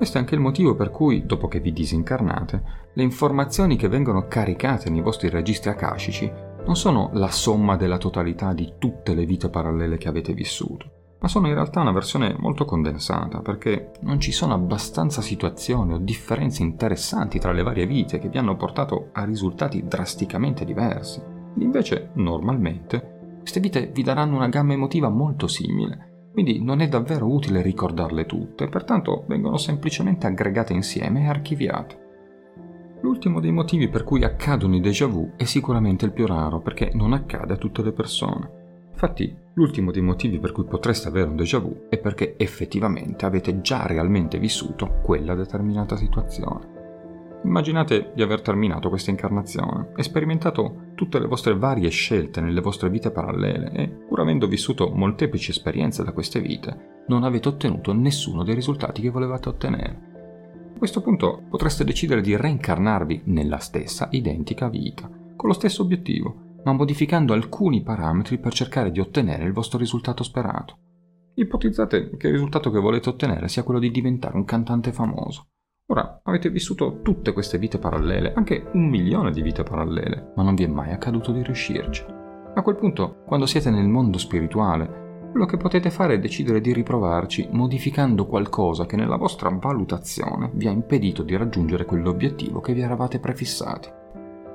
Questo 0.00 0.16
è 0.16 0.22
anche 0.22 0.34
il 0.34 0.40
motivo 0.40 0.74
per 0.74 0.90
cui, 0.90 1.26
dopo 1.26 1.46
che 1.46 1.60
vi 1.60 1.74
disincarnate, 1.74 2.62
le 2.94 3.02
informazioni 3.02 3.76
che 3.76 3.86
vengono 3.86 4.28
caricate 4.28 4.88
nei 4.88 5.02
vostri 5.02 5.28
registri 5.28 5.68
akashici 5.68 6.32
non 6.64 6.74
sono 6.74 7.10
la 7.12 7.28
somma 7.28 7.76
della 7.76 7.98
totalità 7.98 8.54
di 8.54 8.72
tutte 8.78 9.12
le 9.12 9.26
vite 9.26 9.50
parallele 9.50 9.98
che 9.98 10.08
avete 10.08 10.32
vissuto 10.32 11.16
ma 11.20 11.28
sono 11.28 11.48
in 11.48 11.52
realtà 11.52 11.82
una 11.82 11.92
versione 11.92 12.34
molto 12.38 12.64
condensata 12.64 13.40
perché 13.40 13.90
non 14.00 14.18
ci 14.18 14.32
sono 14.32 14.54
abbastanza 14.54 15.20
situazioni 15.20 15.92
o 15.92 15.98
differenze 15.98 16.62
interessanti 16.62 17.38
tra 17.38 17.52
le 17.52 17.62
varie 17.62 17.84
vite 17.84 18.18
che 18.18 18.30
vi 18.30 18.38
hanno 18.38 18.56
portato 18.56 19.10
a 19.12 19.24
risultati 19.24 19.84
drasticamente 19.86 20.64
diversi. 20.64 21.20
Invece, 21.56 22.08
normalmente, 22.14 23.36
queste 23.40 23.60
vite 23.60 23.90
vi 23.92 24.02
daranno 24.02 24.36
una 24.36 24.48
gamma 24.48 24.72
emotiva 24.72 25.10
molto 25.10 25.46
simile, 25.46 26.09
quindi 26.32 26.62
non 26.62 26.80
è 26.80 26.88
davvero 26.88 27.32
utile 27.32 27.62
ricordarle 27.62 28.26
tutte, 28.26 28.68
pertanto 28.68 29.24
vengono 29.26 29.56
semplicemente 29.56 30.26
aggregate 30.26 30.72
insieme 30.72 31.24
e 31.24 31.28
archiviate. 31.28 32.08
L'ultimo 33.02 33.40
dei 33.40 33.50
motivi 33.50 33.88
per 33.88 34.04
cui 34.04 34.24
accadono 34.24 34.76
i 34.76 34.80
déjà 34.80 35.06
vu 35.06 35.32
è 35.36 35.44
sicuramente 35.44 36.04
il 36.04 36.12
più 36.12 36.26
raro 36.26 36.60
perché 36.60 36.90
non 36.94 37.12
accade 37.12 37.54
a 37.54 37.56
tutte 37.56 37.82
le 37.82 37.92
persone. 37.92 38.58
Infatti, 38.92 39.34
l'ultimo 39.54 39.90
dei 39.90 40.02
motivi 40.02 40.38
per 40.38 40.52
cui 40.52 40.64
potreste 40.64 41.08
avere 41.08 41.30
un 41.30 41.36
déjà 41.36 41.58
vu 41.58 41.86
è 41.88 41.98
perché 41.98 42.34
effettivamente 42.36 43.24
avete 43.24 43.62
già 43.62 43.86
realmente 43.86 44.38
vissuto 44.38 45.00
quella 45.02 45.34
determinata 45.34 45.96
situazione. 45.96 46.79
Immaginate 47.42 48.12
di 48.14 48.20
aver 48.20 48.42
terminato 48.42 48.90
questa 48.90 49.10
incarnazione 49.10 49.92
sperimentato 49.96 50.92
tutte 50.94 51.18
le 51.18 51.26
vostre 51.26 51.56
varie 51.56 51.88
scelte 51.88 52.42
nelle 52.42 52.60
vostre 52.60 52.90
vite 52.90 53.10
parallele 53.10 53.70
e, 53.72 53.88
pur 53.88 54.20
avendo 54.20 54.46
vissuto 54.46 54.90
molteplici 54.90 55.50
esperienze 55.50 56.04
da 56.04 56.12
queste 56.12 56.40
vite, 56.40 57.02
non 57.08 57.24
avete 57.24 57.48
ottenuto 57.48 57.94
nessuno 57.94 58.44
dei 58.44 58.54
risultati 58.54 59.00
che 59.00 59.08
volevate 59.08 59.48
ottenere. 59.48 60.08
A 60.74 60.78
questo 60.78 61.00
punto 61.00 61.42
potreste 61.48 61.84
decidere 61.84 62.20
di 62.20 62.36
reincarnarvi 62.36 63.22
nella 63.24 63.58
stessa 63.58 64.08
identica 64.12 64.68
vita, 64.68 65.08
con 65.34 65.48
lo 65.48 65.54
stesso 65.54 65.82
obiettivo, 65.82 66.58
ma 66.64 66.72
modificando 66.72 67.32
alcuni 67.32 67.82
parametri 67.82 68.38
per 68.38 68.52
cercare 68.52 68.90
di 68.90 69.00
ottenere 69.00 69.44
il 69.44 69.52
vostro 69.52 69.78
risultato 69.78 70.22
sperato. 70.22 70.76
Ipotizzate 71.34 72.16
che 72.18 72.26
il 72.26 72.34
risultato 72.34 72.70
che 72.70 72.78
volete 72.78 73.08
ottenere 73.08 73.48
sia 73.48 73.62
quello 73.62 73.80
di 73.80 73.90
diventare 73.90 74.36
un 74.36 74.44
cantante 74.44 74.92
famoso. 74.92 75.46
Ora, 75.90 76.20
avete 76.22 76.50
vissuto 76.50 77.00
tutte 77.02 77.32
queste 77.32 77.58
vite 77.58 77.78
parallele, 77.78 78.32
anche 78.34 78.70
un 78.74 78.88
milione 78.88 79.32
di 79.32 79.42
vite 79.42 79.64
parallele, 79.64 80.32
ma 80.36 80.44
non 80.44 80.54
vi 80.54 80.62
è 80.62 80.68
mai 80.68 80.92
accaduto 80.92 81.32
di 81.32 81.42
riuscirci. 81.42 82.04
A 82.54 82.62
quel 82.62 82.76
punto, 82.76 83.22
quando 83.26 83.44
siete 83.44 83.70
nel 83.70 83.88
mondo 83.88 84.16
spirituale, 84.16 85.28
quello 85.32 85.46
che 85.46 85.56
potete 85.56 85.90
fare 85.90 86.14
è 86.14 86.18
decidere 86.20 86.60
di 86.60 86.72
riprovarci 86.72 87.48
modificando 87.50 88.26
qualcosa 88.26 88.86
che 88.86 88.94
nella 88.94 89.16
vostra 89.16 89.48
valutazione 89.50 90.50
vi 90.54 90.68
ha 90.68 90.70
impedito 90.70 91.24
di 91.24 91.36
raggiungere 91.36 91.84
quell'obiettivo 91.84 92.60
che 92.60 92.72
vi 92.72 92.82
eravate 92.82 93.18
prefissati. 93.18 93.88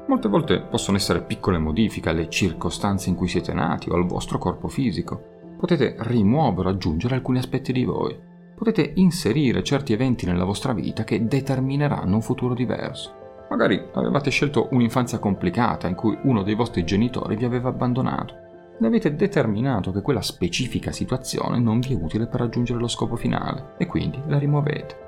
Molte 0.07 0.29
volte 0.29 0.61
possono 0.61 0.95
essere 0.95 1.21
piccole 1.21 1.57
modifiche 1.57 2.09
alle 2.09 2.29
circostanze 2.29 3.09
in 3.09 3.15
cui 3.15 3.27
siete 3.27 3.53
nati 3.53 3.89
o 3.89 3.95
al 3.95 4.05
vostro 4.05 4.37
corpo 4.37 4.69
fisico. 4.69 5.21
Potete 5.57 5.97
rimuovere 5.99 6.69
o 6.69 6.71
aggiungere 6.71 7.15
alcuni 7.15 7.39
aspetti 7.39 7.73
di 7.73 7.83
voi. 7.83 8.33
Potete 8.55 8.93
inserire 8.95 9.63
certi 9.63 9.91
eventi 9.91 10.25
nella 10.25 10.45
vostra 10.45 10.73
vita 10.73 11.03
che 11.03 11.27
determineranno 11.27 12.15
un 12.15 12.21
futuro 12.21 12.53
diverso. 12.53 13.45
Magari 13.49 13.79
avevate 13.93 14.29
scelto 14.29 14.69
un'infanzia 14.71 15.19
complicata 15.19 15.87
in 15.87 15.95
cui 15.95 16.17
uno 16.23 16.41
dei 16.41 16.55
vostri 16.55 16.85
genitori 16.85 17.35
vi 17.35 17.45
aveva 17.45 17.69
abbandonato 17.69 18.33
ed 18.79 18.85
avete 18.85 19.15
determinato 19.15 19.91
che 19.91 20.01
quella 20.01 20.21
specifica 20.21 20.91
situazione 20.91 21.59
non 21.59 21.79
vi 21.79 21.93
è 21.93 21.95
utile 22.01 22.27
per 22.27 22.39
raggiungere 22.39 22.79
lo 22.79 22.87
scopo 22.87 23.15
finale 23.15 23.73
e 23.77 23.85
quindi 23.87 24.19
la 24.27 24.39
rimuovete. 24.39 25.03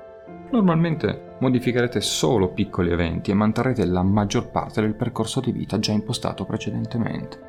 Normalmente 0.50 1.36
modificherete 1.40 2.00
solo 2.00 2.48
piccoli 2.52 2.90
eventi 2.90 3.30
e 3.30 3.34
manterrete 3.34 3.84
la 3.84 4.02
maggior 4.02 4.50
parte 4.50 4.80
del 4.80 4.94
percorso 4.94 5.40
di 5.40 5.52
vita 5.52 5.78
già 5.78 5.92
impostato 5.92 6.44
precedentemente. 6.44 7.47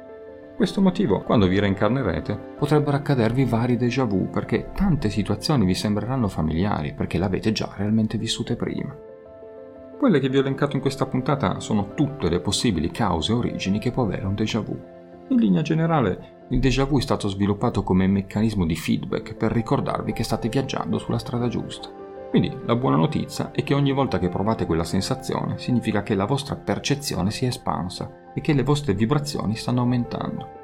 Questo 0.60 0.82
motivo, 0.82 1.22
quando 1.22 1.48
vi 1.48 1.58
reincarnerete, 1.58 2.56
potrebbero 2.58 2.98
accadervi 2.98 3.46
vari 3.46 3.78
déjà 3.78 4.04
vu 4.04 4.30
perché 4.30 4.72
tante 4.76 5.10
situazioni 5.10 5.66
vi 5.66 5.74
sembreranno 5.74 6.28
familiari 6.28 6.94
perché 6.94 7.18
le 7.18 7.24
avete 7.24 7.54
già 7.54 7.72
realmente 7.78 8.18
vissute 8.18 8.58
prima. 8.58 8.94
Quelle 9.98 10.20
che 10.20 10.28
vi 10.28 10.36
ho 10.36 10.42
elencato 10.42 10.76
in 10.76 10.82
questa 10.82 11.06
puntata 11.06 11.62
sono 11.62 11.94
tutte 11.94 12.28
le 12.28 12.42
possibili 12.42 12.92
cause 12.92 13.32
e 13.32 13.36
origini 13.36 13.80
che 13.80 13.92
può 13.92 14.04
avere 14.04 14.26
un 14.26 14.36
déjà 14.36 14.60
vu. 14.60 14.78
In 15.30 15.38
linea 15.38 15.62
generale, 15.62 16.48
il 16.50 16.60
déjà 16.60 16.84
vu 16.84 16.98
è 16.98 17.02
stato 17.02 17.30
sviluppato 17.30 17.82
come 17.82 18.06
meccanismo 18.08 18.66
di 18.66 18.76
feedback 18.76 19.36
per 19.36 19.54
ricordarvi 19.54 20.12
che 20.12 20.24
state 20.26 20.50
viaggiando 20.50 20.98
sulla 20.98 21.20
strada 21.20 21.48
giusta. 21.48 21.90
Quindi 22.30 22.56
la 22.66 22.76
buona 22.76 22.96
notizia 22.96 23.50
è 23.52 23.64
che 23.64 23.74
ogni 23.74 23.92
volta 23.92 24.20
che 24.20 24.30
provate 24.30 24.68
quella 24.68 24.84
sensazione 24.84 25.58
significa 25.58 26.04
che 26.04 26.14
la 26.14 26.26
vostra 26.26 26.56
percezione 26.56 27.32
si 27.32 27.46
è 27.46 27.48
espansa 27.48 28.30
e 28.36 28.42
che 28.42 28.54
le 28.54 28.62
vostre 28.62 28.94
vibrazioni 28.94 29.56
stanno 29.56 29.80
aumentando. 29.80 30.58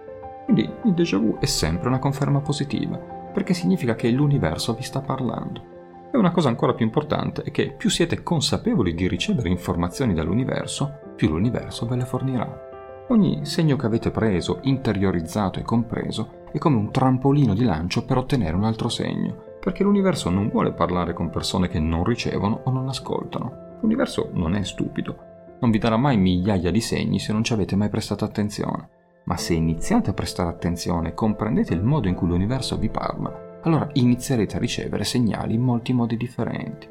Quindi 0.46 0.70
il 0.84 0.94
déjà 0.94 1.18
vu 1.18 1.38
è 1.40 1.46
sempre 1.46 1.88
una 1.88 1.98
conferma 1.98 2.40
positiva, 2.40 2.98
perché 2.98 3.56
significa 3.56 3.96
che 3.96 4.12
l'universo 4.12 4.76
vi 4.76 4.84
sta 4.84 5.02
parlando. 5.02 5.74
E 6.12 6.18
una 6.18 6.32
cosa 6.32 6.50
ancora 6.50 6.76
più 6.76 6.86
importante 6.86 7.42
è 7.42 7.50
che 7.50 7.72
più 7.72 7.90
siete 7.90 8.22
consapevoli 8.22 8.94
di 8.94 9.08
ricevere 9.08 9.50
informazioni 9.50 10.14
dall'universo, 10.14 11.14
più 11.16 11.30
l'universo 11.30 11.88
ve 11.88 11.96
le 11.96 12.06
fornirà. 12.06 12.60
Ogni 13.08 13.44
segno 13.44 13.76
che 13.76 13.88
avete 13.88 14.12
preso, 14.12 14.60
interiorizzato 14.62 15.60
e 15.60 15.64
compreso 15.64 16.44
è 16.52 16.60
come 16.60 16.78
un 16.78 16.92
trampolino 16.92 17.56
di 17.56 17.64
lancio 17.64 18.06
per 18.06 18.18
ottenere 18.18 18.56
un 18.56 18.66
altro 18.66 18.88
segno 18.88 19.54
perché 19.66 19.82
l'universo 19.82 20.30
non 20.30 20.50
vuole 20.50 20.74
parlare 20.74 21.14
con 21.14 21.32
persone 21.32 21.68
che 21.68 21.80
non 21.80 22.04
ricevono 22.04 22.62
o 22.66 22.70
non 22.70 22.88
ascoltano. 22.88 23.80
L'universo 23.82 24.30
non 24.34 24.54
è 24.54 24.64
stupido, 24.64 25.58
non 25.60 25.72
vi 25.72 25.80
darà 25.80 25.98
mai 25.98 26.18
migliaia 26.18 26.70
di 26.70 26.82
segni 26.82 27.18
se 27.18 27.34
non 27.34 27.44
ci 27.44 27.52
avete 27.52 27.76
mai 27.76 27.90
prestato 27.90 28.24
attenzione. 28.24 28.90
Ma 29.24 29.38
se 29.38 29.56
iniziate 29.56 30.12
a 30.12 30.14
prestare 30.14 30.50
attenzione 30.50 31.10
e 31.10 31.14
comprendete 31.16 31.74
il 31.74 31.82
modo 31.82 32.08
in 32.08 32.14
cui 32.14 32.28
l'universo 32.28 32.78
vi 32.78 32.90
parla, 32.90 33.60
allora 33.64 33.90
inizierete 33.94 34.58
a 34.58 34.60
ricevere 34.60 35.04
segnali 35.04 35.56
in 35.56 35.62
molti 35.62 35.94
modi 35.94 36.16
differenti. 36.16 36.88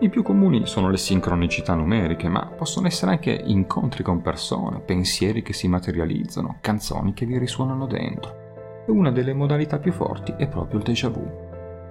I 0.00 0.08
più 0.08 0.24
comuni 0.24 0.66
sono 0.66 0.90
le 0.90 0.96
sincronicità 0.96 1.74
numeriche, 1.74 2.28
ma 2.28 2.46
possono 2.46 2.88
essere 2.88 3.12
anche 3.12 3.42
incontri 3.44 4.02
con 4.02 4.22
persone, 4.22 4.80
pensieri 4.80 5.40
che 5.42 5.52
si 5.52 5.68
materializzano, 5.68 6.56
canzoni 6.60 7.14
che 7.14 7.26
vi 7.26 7.38
risuonano 7.38 7.86
dentro. 7.86 8.82
E 8.88 8.90
una 8.90 9.12
delle 9.12 9.34
modalità 9.34 9.78
più 9.78 9.92
forti 9.92 10.34
è 10.36 10.48
proprio 10.48 10.80
il 10.80 10.84
déjà 10.84 11.08
vu. 11.08 11.45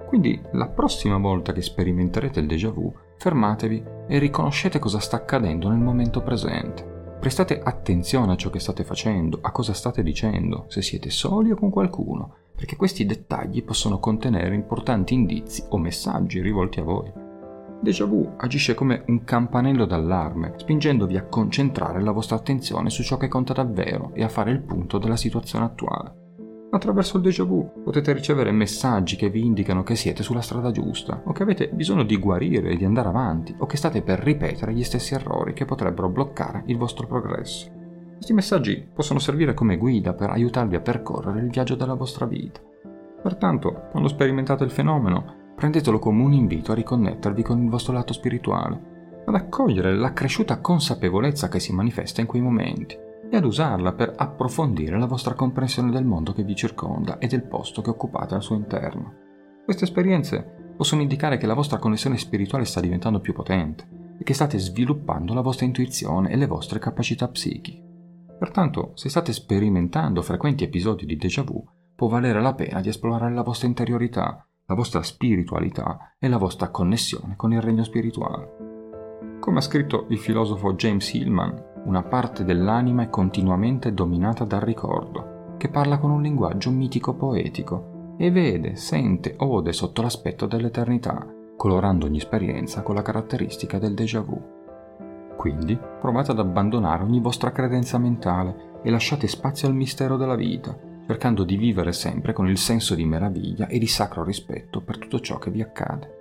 Quindi 0.06 0.40
la 0.52 0.68
prossima 0.68 1.18
volta 1.18 1.52
che 1.52 1.62
sperimenterete 1.62 2.40
il 2.40 2.46
déjà 2.46 2.70
vu, 2.70 2.92
fermatevi 3.16 3.82
e 4.06 4.18
riconoscete 4.18 4.78
cosa 4.78 5.00
sta 5.00 5.16
accadendo 5.16 5.68
nel 5.68 5.80
momento 5.80 6.22
presente. 6.22 6.94
Prestate 7.18 7.60
attenzione 7.60 8.32
a 8.32 8.36
ciò 8.36 8.50
che 8.50 8.60
state 8.60 8.84
facendo, 8.84 9.38
a 9.42 9.50
cosa 9.50 9.72
state 9.72 10.02
dicendo, 10.02 10.66
se 10.68 10.80
siete 10.80 11.10
soli 11.10 11.50
o 11.50 11.56
con 11.56 11.70
qualcuno, 11.70 12.34
perché 12.54 12.76
questi 12.76 13.04
dettagli 13.04 13.64
possono 13.64 13.98
contenere 13.98 14.54
importanti 14.54 15.14
indizi 15.14 15.64
o 15.70 15.78
messaggi 15.78 16.40
rivolti 16.40 16.78
a 16.78 16.84
voi. 16.84 17.12
Déjà 17.80 18.06
vu 18.06 18.32
agisce 18.36 18.74
come 18.74 19.02
un 19.08 19.24
campanello 19.24 19.86
d'allarme, 19.86 20.54
spingendovi 20.56 21.16
a 21.16 21.24
concentrare 21.24 22.00
la 22.00 22.12
vostra 22.12 22.36
attenzione 22.36 22.90
su 22.90 23.02
ciò 23.02 23.16
che 23.16 23.28
conta 23.28 23.52
davvero 23.52 24.12
e 24.14 24.22
a 24.22 24.28
fare 24.28 24.50
il 24.50 24.62
punto 24.62 24.98
della 24.98 25.16
situazione 25.16 25.64
attuale. 25.64 26.25
Attraverso 26.68 27.16
il 27.16 27.22
déjà 27.22 27.44
vu 27.44 27.82
potete 27.84 28.12
ricevere 28.12 28.50
messaggi 28.50 29.14
che 29.16 29.30
vi 29.30 29.44
indicano 29.44 29.84
che 29.84 29.94
siete 29.94 30.24
sulla 30.24 30.40
strada 30.40 30.72
giusta, 30.72 31.22
o 31.24 31.32
che 31.32 31.44
avete 31.44 31.68
bisogno 31.68 32.02
di 32.02 32.18
guarire 32.18 32.70
e 32.70 32.76
di 32.76 32.84
andare 32.84 33.08
avanti, 33.08 33.54
o 33.58 33.66
che 33.66 33.76
state 33.76 34.02
per 34.02 34.18
ripetere 34.18 34.74
gli 34.74 34.82
stessi 34.82 35.14
errori 35.14 35.52
che 35.52 35.64
potrebbero 35.64 36.08
bloccare 36.08 36.64
il 36.66 36.76
vostro 36.76 37.06
progresso. 37.06 37.70
Questi 38.14 38.32
messaggi 38.32 38.84
possono 38.92 39.20
servire 39.20 39.54
come 39.54 39.76
guida 39.76 40.12
per 40.12 40.30
aiutarvi 40.30 40.74
a 40.74 40.80
percorrere 40.80 41.40
il 41.40 41.50
viaggio 41.50 41.76
della 41.76 41.94
vostra 41.94 42.26
vita. 42.26 42.60
Pertanto, 43.22 43.84
quando 43.90 44.08
sperimentate 44.08 44.64
il 44.64 44.70
fenomeno, 44.70 45.52
prendetelo 45.54 45.98
come 45.98 46.22
un 46.22 46.32
invito 46.32 46.72
a 46.72 46.74
riconnettervi 46.74 47.42
con 47.42 47.62
il 47.62 47.70
vostro 47.70 47.92
lato 47.92 48.12
spirituale, 48.12 49.22
ad 49.24 49.34
accogliere 49.34 49.94
l'accresciuta 49.94 50.60
consapevolezza 50.60 51.48
che 51.48 51.60
si 51.60 51.72
manifesta 51.72 52.20
in 52.20 52.26
quei 52.26 52.42
momenti 52.42 53.04
e 53.30 53.36
ad 53.36 53.44
usarla 53.44 53.92
per 53.92 54.12
approfondire 54.16 54.98
la 54.98 55.06
vostra 55.06 55.34
comprensione 55.34 55.90
del 55.90 56.04
mondo 56.04 56.32
che 56.32 56.44
vi 56.44 56.54
circonda 56.54 57.18
e 57.18 57.26
del 57.26 57.42
posto 57.42 57.82
che 57.82 57.90
occupate 57.90 58.34
al 58.34 58.42
suo 58.42 58.54
interno. 58.56 59.14
Queste 59.64 59.84
esperienze 59.84 60.74
possono 60.76 61.02
indicare 61.02 61.38
che 61.38 61.46
la 61.46 61.54
vostra 61.54 61.78
connessione 61.78 62.18
spirituale 62.18 62.64
sta 62.64 62.80
diventando 62.80 63.20
più 63.20 63.32
potente 63.32 64.14
e 64.18 64.24
che 64.24 64.34
state 64.34 64.58
sviluppando 64.58 65.34
la 65.34 65.40
vostra 65.40 65.66
intuizione 65.66 66.30
e 66.30 66.36
le 66.36 66.46
vostre 66.46 66.78
capacità 66.78 67.28
psichiche. 67.28 67.82
Pertanto, 68.38 68.92
se 68.94 69.08
state 69.08 69.32
sperimentando 69.32 70.22
frequenti 70.22 70.64
episodi 70.64 71.06
di 71.06 71.16
déjà 71.16 71.42
vu, 71.42 71.66
può 71.94 72.08
valere 72.08 72.40
la 72.40 72.54
pena 72.54 72.80
di 72.80 72.90
esplorare 72.90 73.32
la 73.32 73.42
vostra 73.42 73.66
interiorità, 73.66 74.46
la 74.66 74.74
vostra 74.74 75.02
spiritualità 75.02 76.14
e 76.18 76.28
la 76.28 76.36
vostra 76.36 76.68
connessione 76.68 77.36
con 77.36 77.52
il 77.52 77.62
regno 77.62 77.82
spirituale. 77.84 79.38
Come 79.40 79.58
ha 79.58 79.62
scritto 79.62 80.06
il 80.10 80.18
filosofo 80.18 80.74
James 80.74 81.12
Hillman, 81.14 81.75
una 81.86 82.02
parte 82.02 82.44
dell'anima 82.44 83.04
è 83.04 83.08
continuamente 83.08 83.94
dominata 83.94 84.44
dal 84.44 84.60
ricordo, 84.60 85.54
che 85.56 85.68
parla 85.68 85.98
con 85.98 86.10
un 86.10 86.20
linguaggio 86.20 86.70
mitico-poetico 86.70 88.14
e 88.18 88.30
vede, 88.32 88.74
sente, 88.74 89.36
ode 89.38 89.72
sotto 89.72 90.02
l'aspetto 90.02 90.46
dell'eternità, 90.46 91.24
colorando 91.56 92.06
ogni 92.06 92.18
esperienza 92.18 92.82
con 92.82 92.96
la 92.96 93.02
caratteristica 93.02 93.78
del 93.78 93.94
déjà 93.94 94.20
vu. 94.20 94.54
Quindi 95.36 95.78
provate 96.00 96.32
ad 96.32 96.40
abbandonare 96.40 97.04
ogni 97.04 97.20
vostra 97.20 97.52
credenza 97.52 97.98
mentale 97.98 98.80
e 98.82 98.90
lasciate 98.90 99.28
spazio 99.28 99.68
al 99.68 99.74
mistero 99.74 100.16
della 100.16 100.34
vita, 100.34 100.76
cercando 101.06 101.44
di 101.44 101.56
vivere 101.56 101.92
sempre 101.92 102.32
con 102.32 102.48
il 102.48 102.58
senso 102.58 102.96
di 102.96 103.04
meraviglia 103.04 103.68
e 103.68 103.78
di 103.78 103.86
sacro 103.86 104.24
rispetto 104.24 104.80
per 104.80 104.98
tutto 104.98 105.20
ciò 105.20 105.38
che 105.38 105.52
vi 105.52 105.62
accade. 105.62 106.14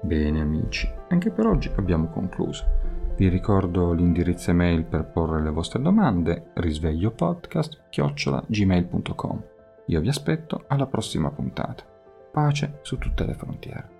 Bene 0.00 0.40
amici, 0.40 0.88
anche 1.08 1.32
per 1.32 1.46
oggi 1.46 1.72
abbiamo 1.74 2.08
concluso. 2.08 2.97
Vi 3.18 3.28
ricordo 3.28 3.92
l'indirizzo 3.92 4.52
email 4.52 4.84
per 4.84 5.06
porre 5.06 5.42
le 5.42 5.50
vostre 5.50 5.82
domande, 5.82 6.52
risvegliopodcast-gmail.com. 6.54 9.44
Io 9.86 10.00
vi 10.00 10.08
aspetto 10.08 10.62
alla 10.68 10.86
prossima 10.86 11.32
puntata. 11.32 11.82
Pace 12.30 12.78
su 12.82 12.96
tutte 12.96 13.26
le 13.26 13.34
frontiere. 13.34 13.97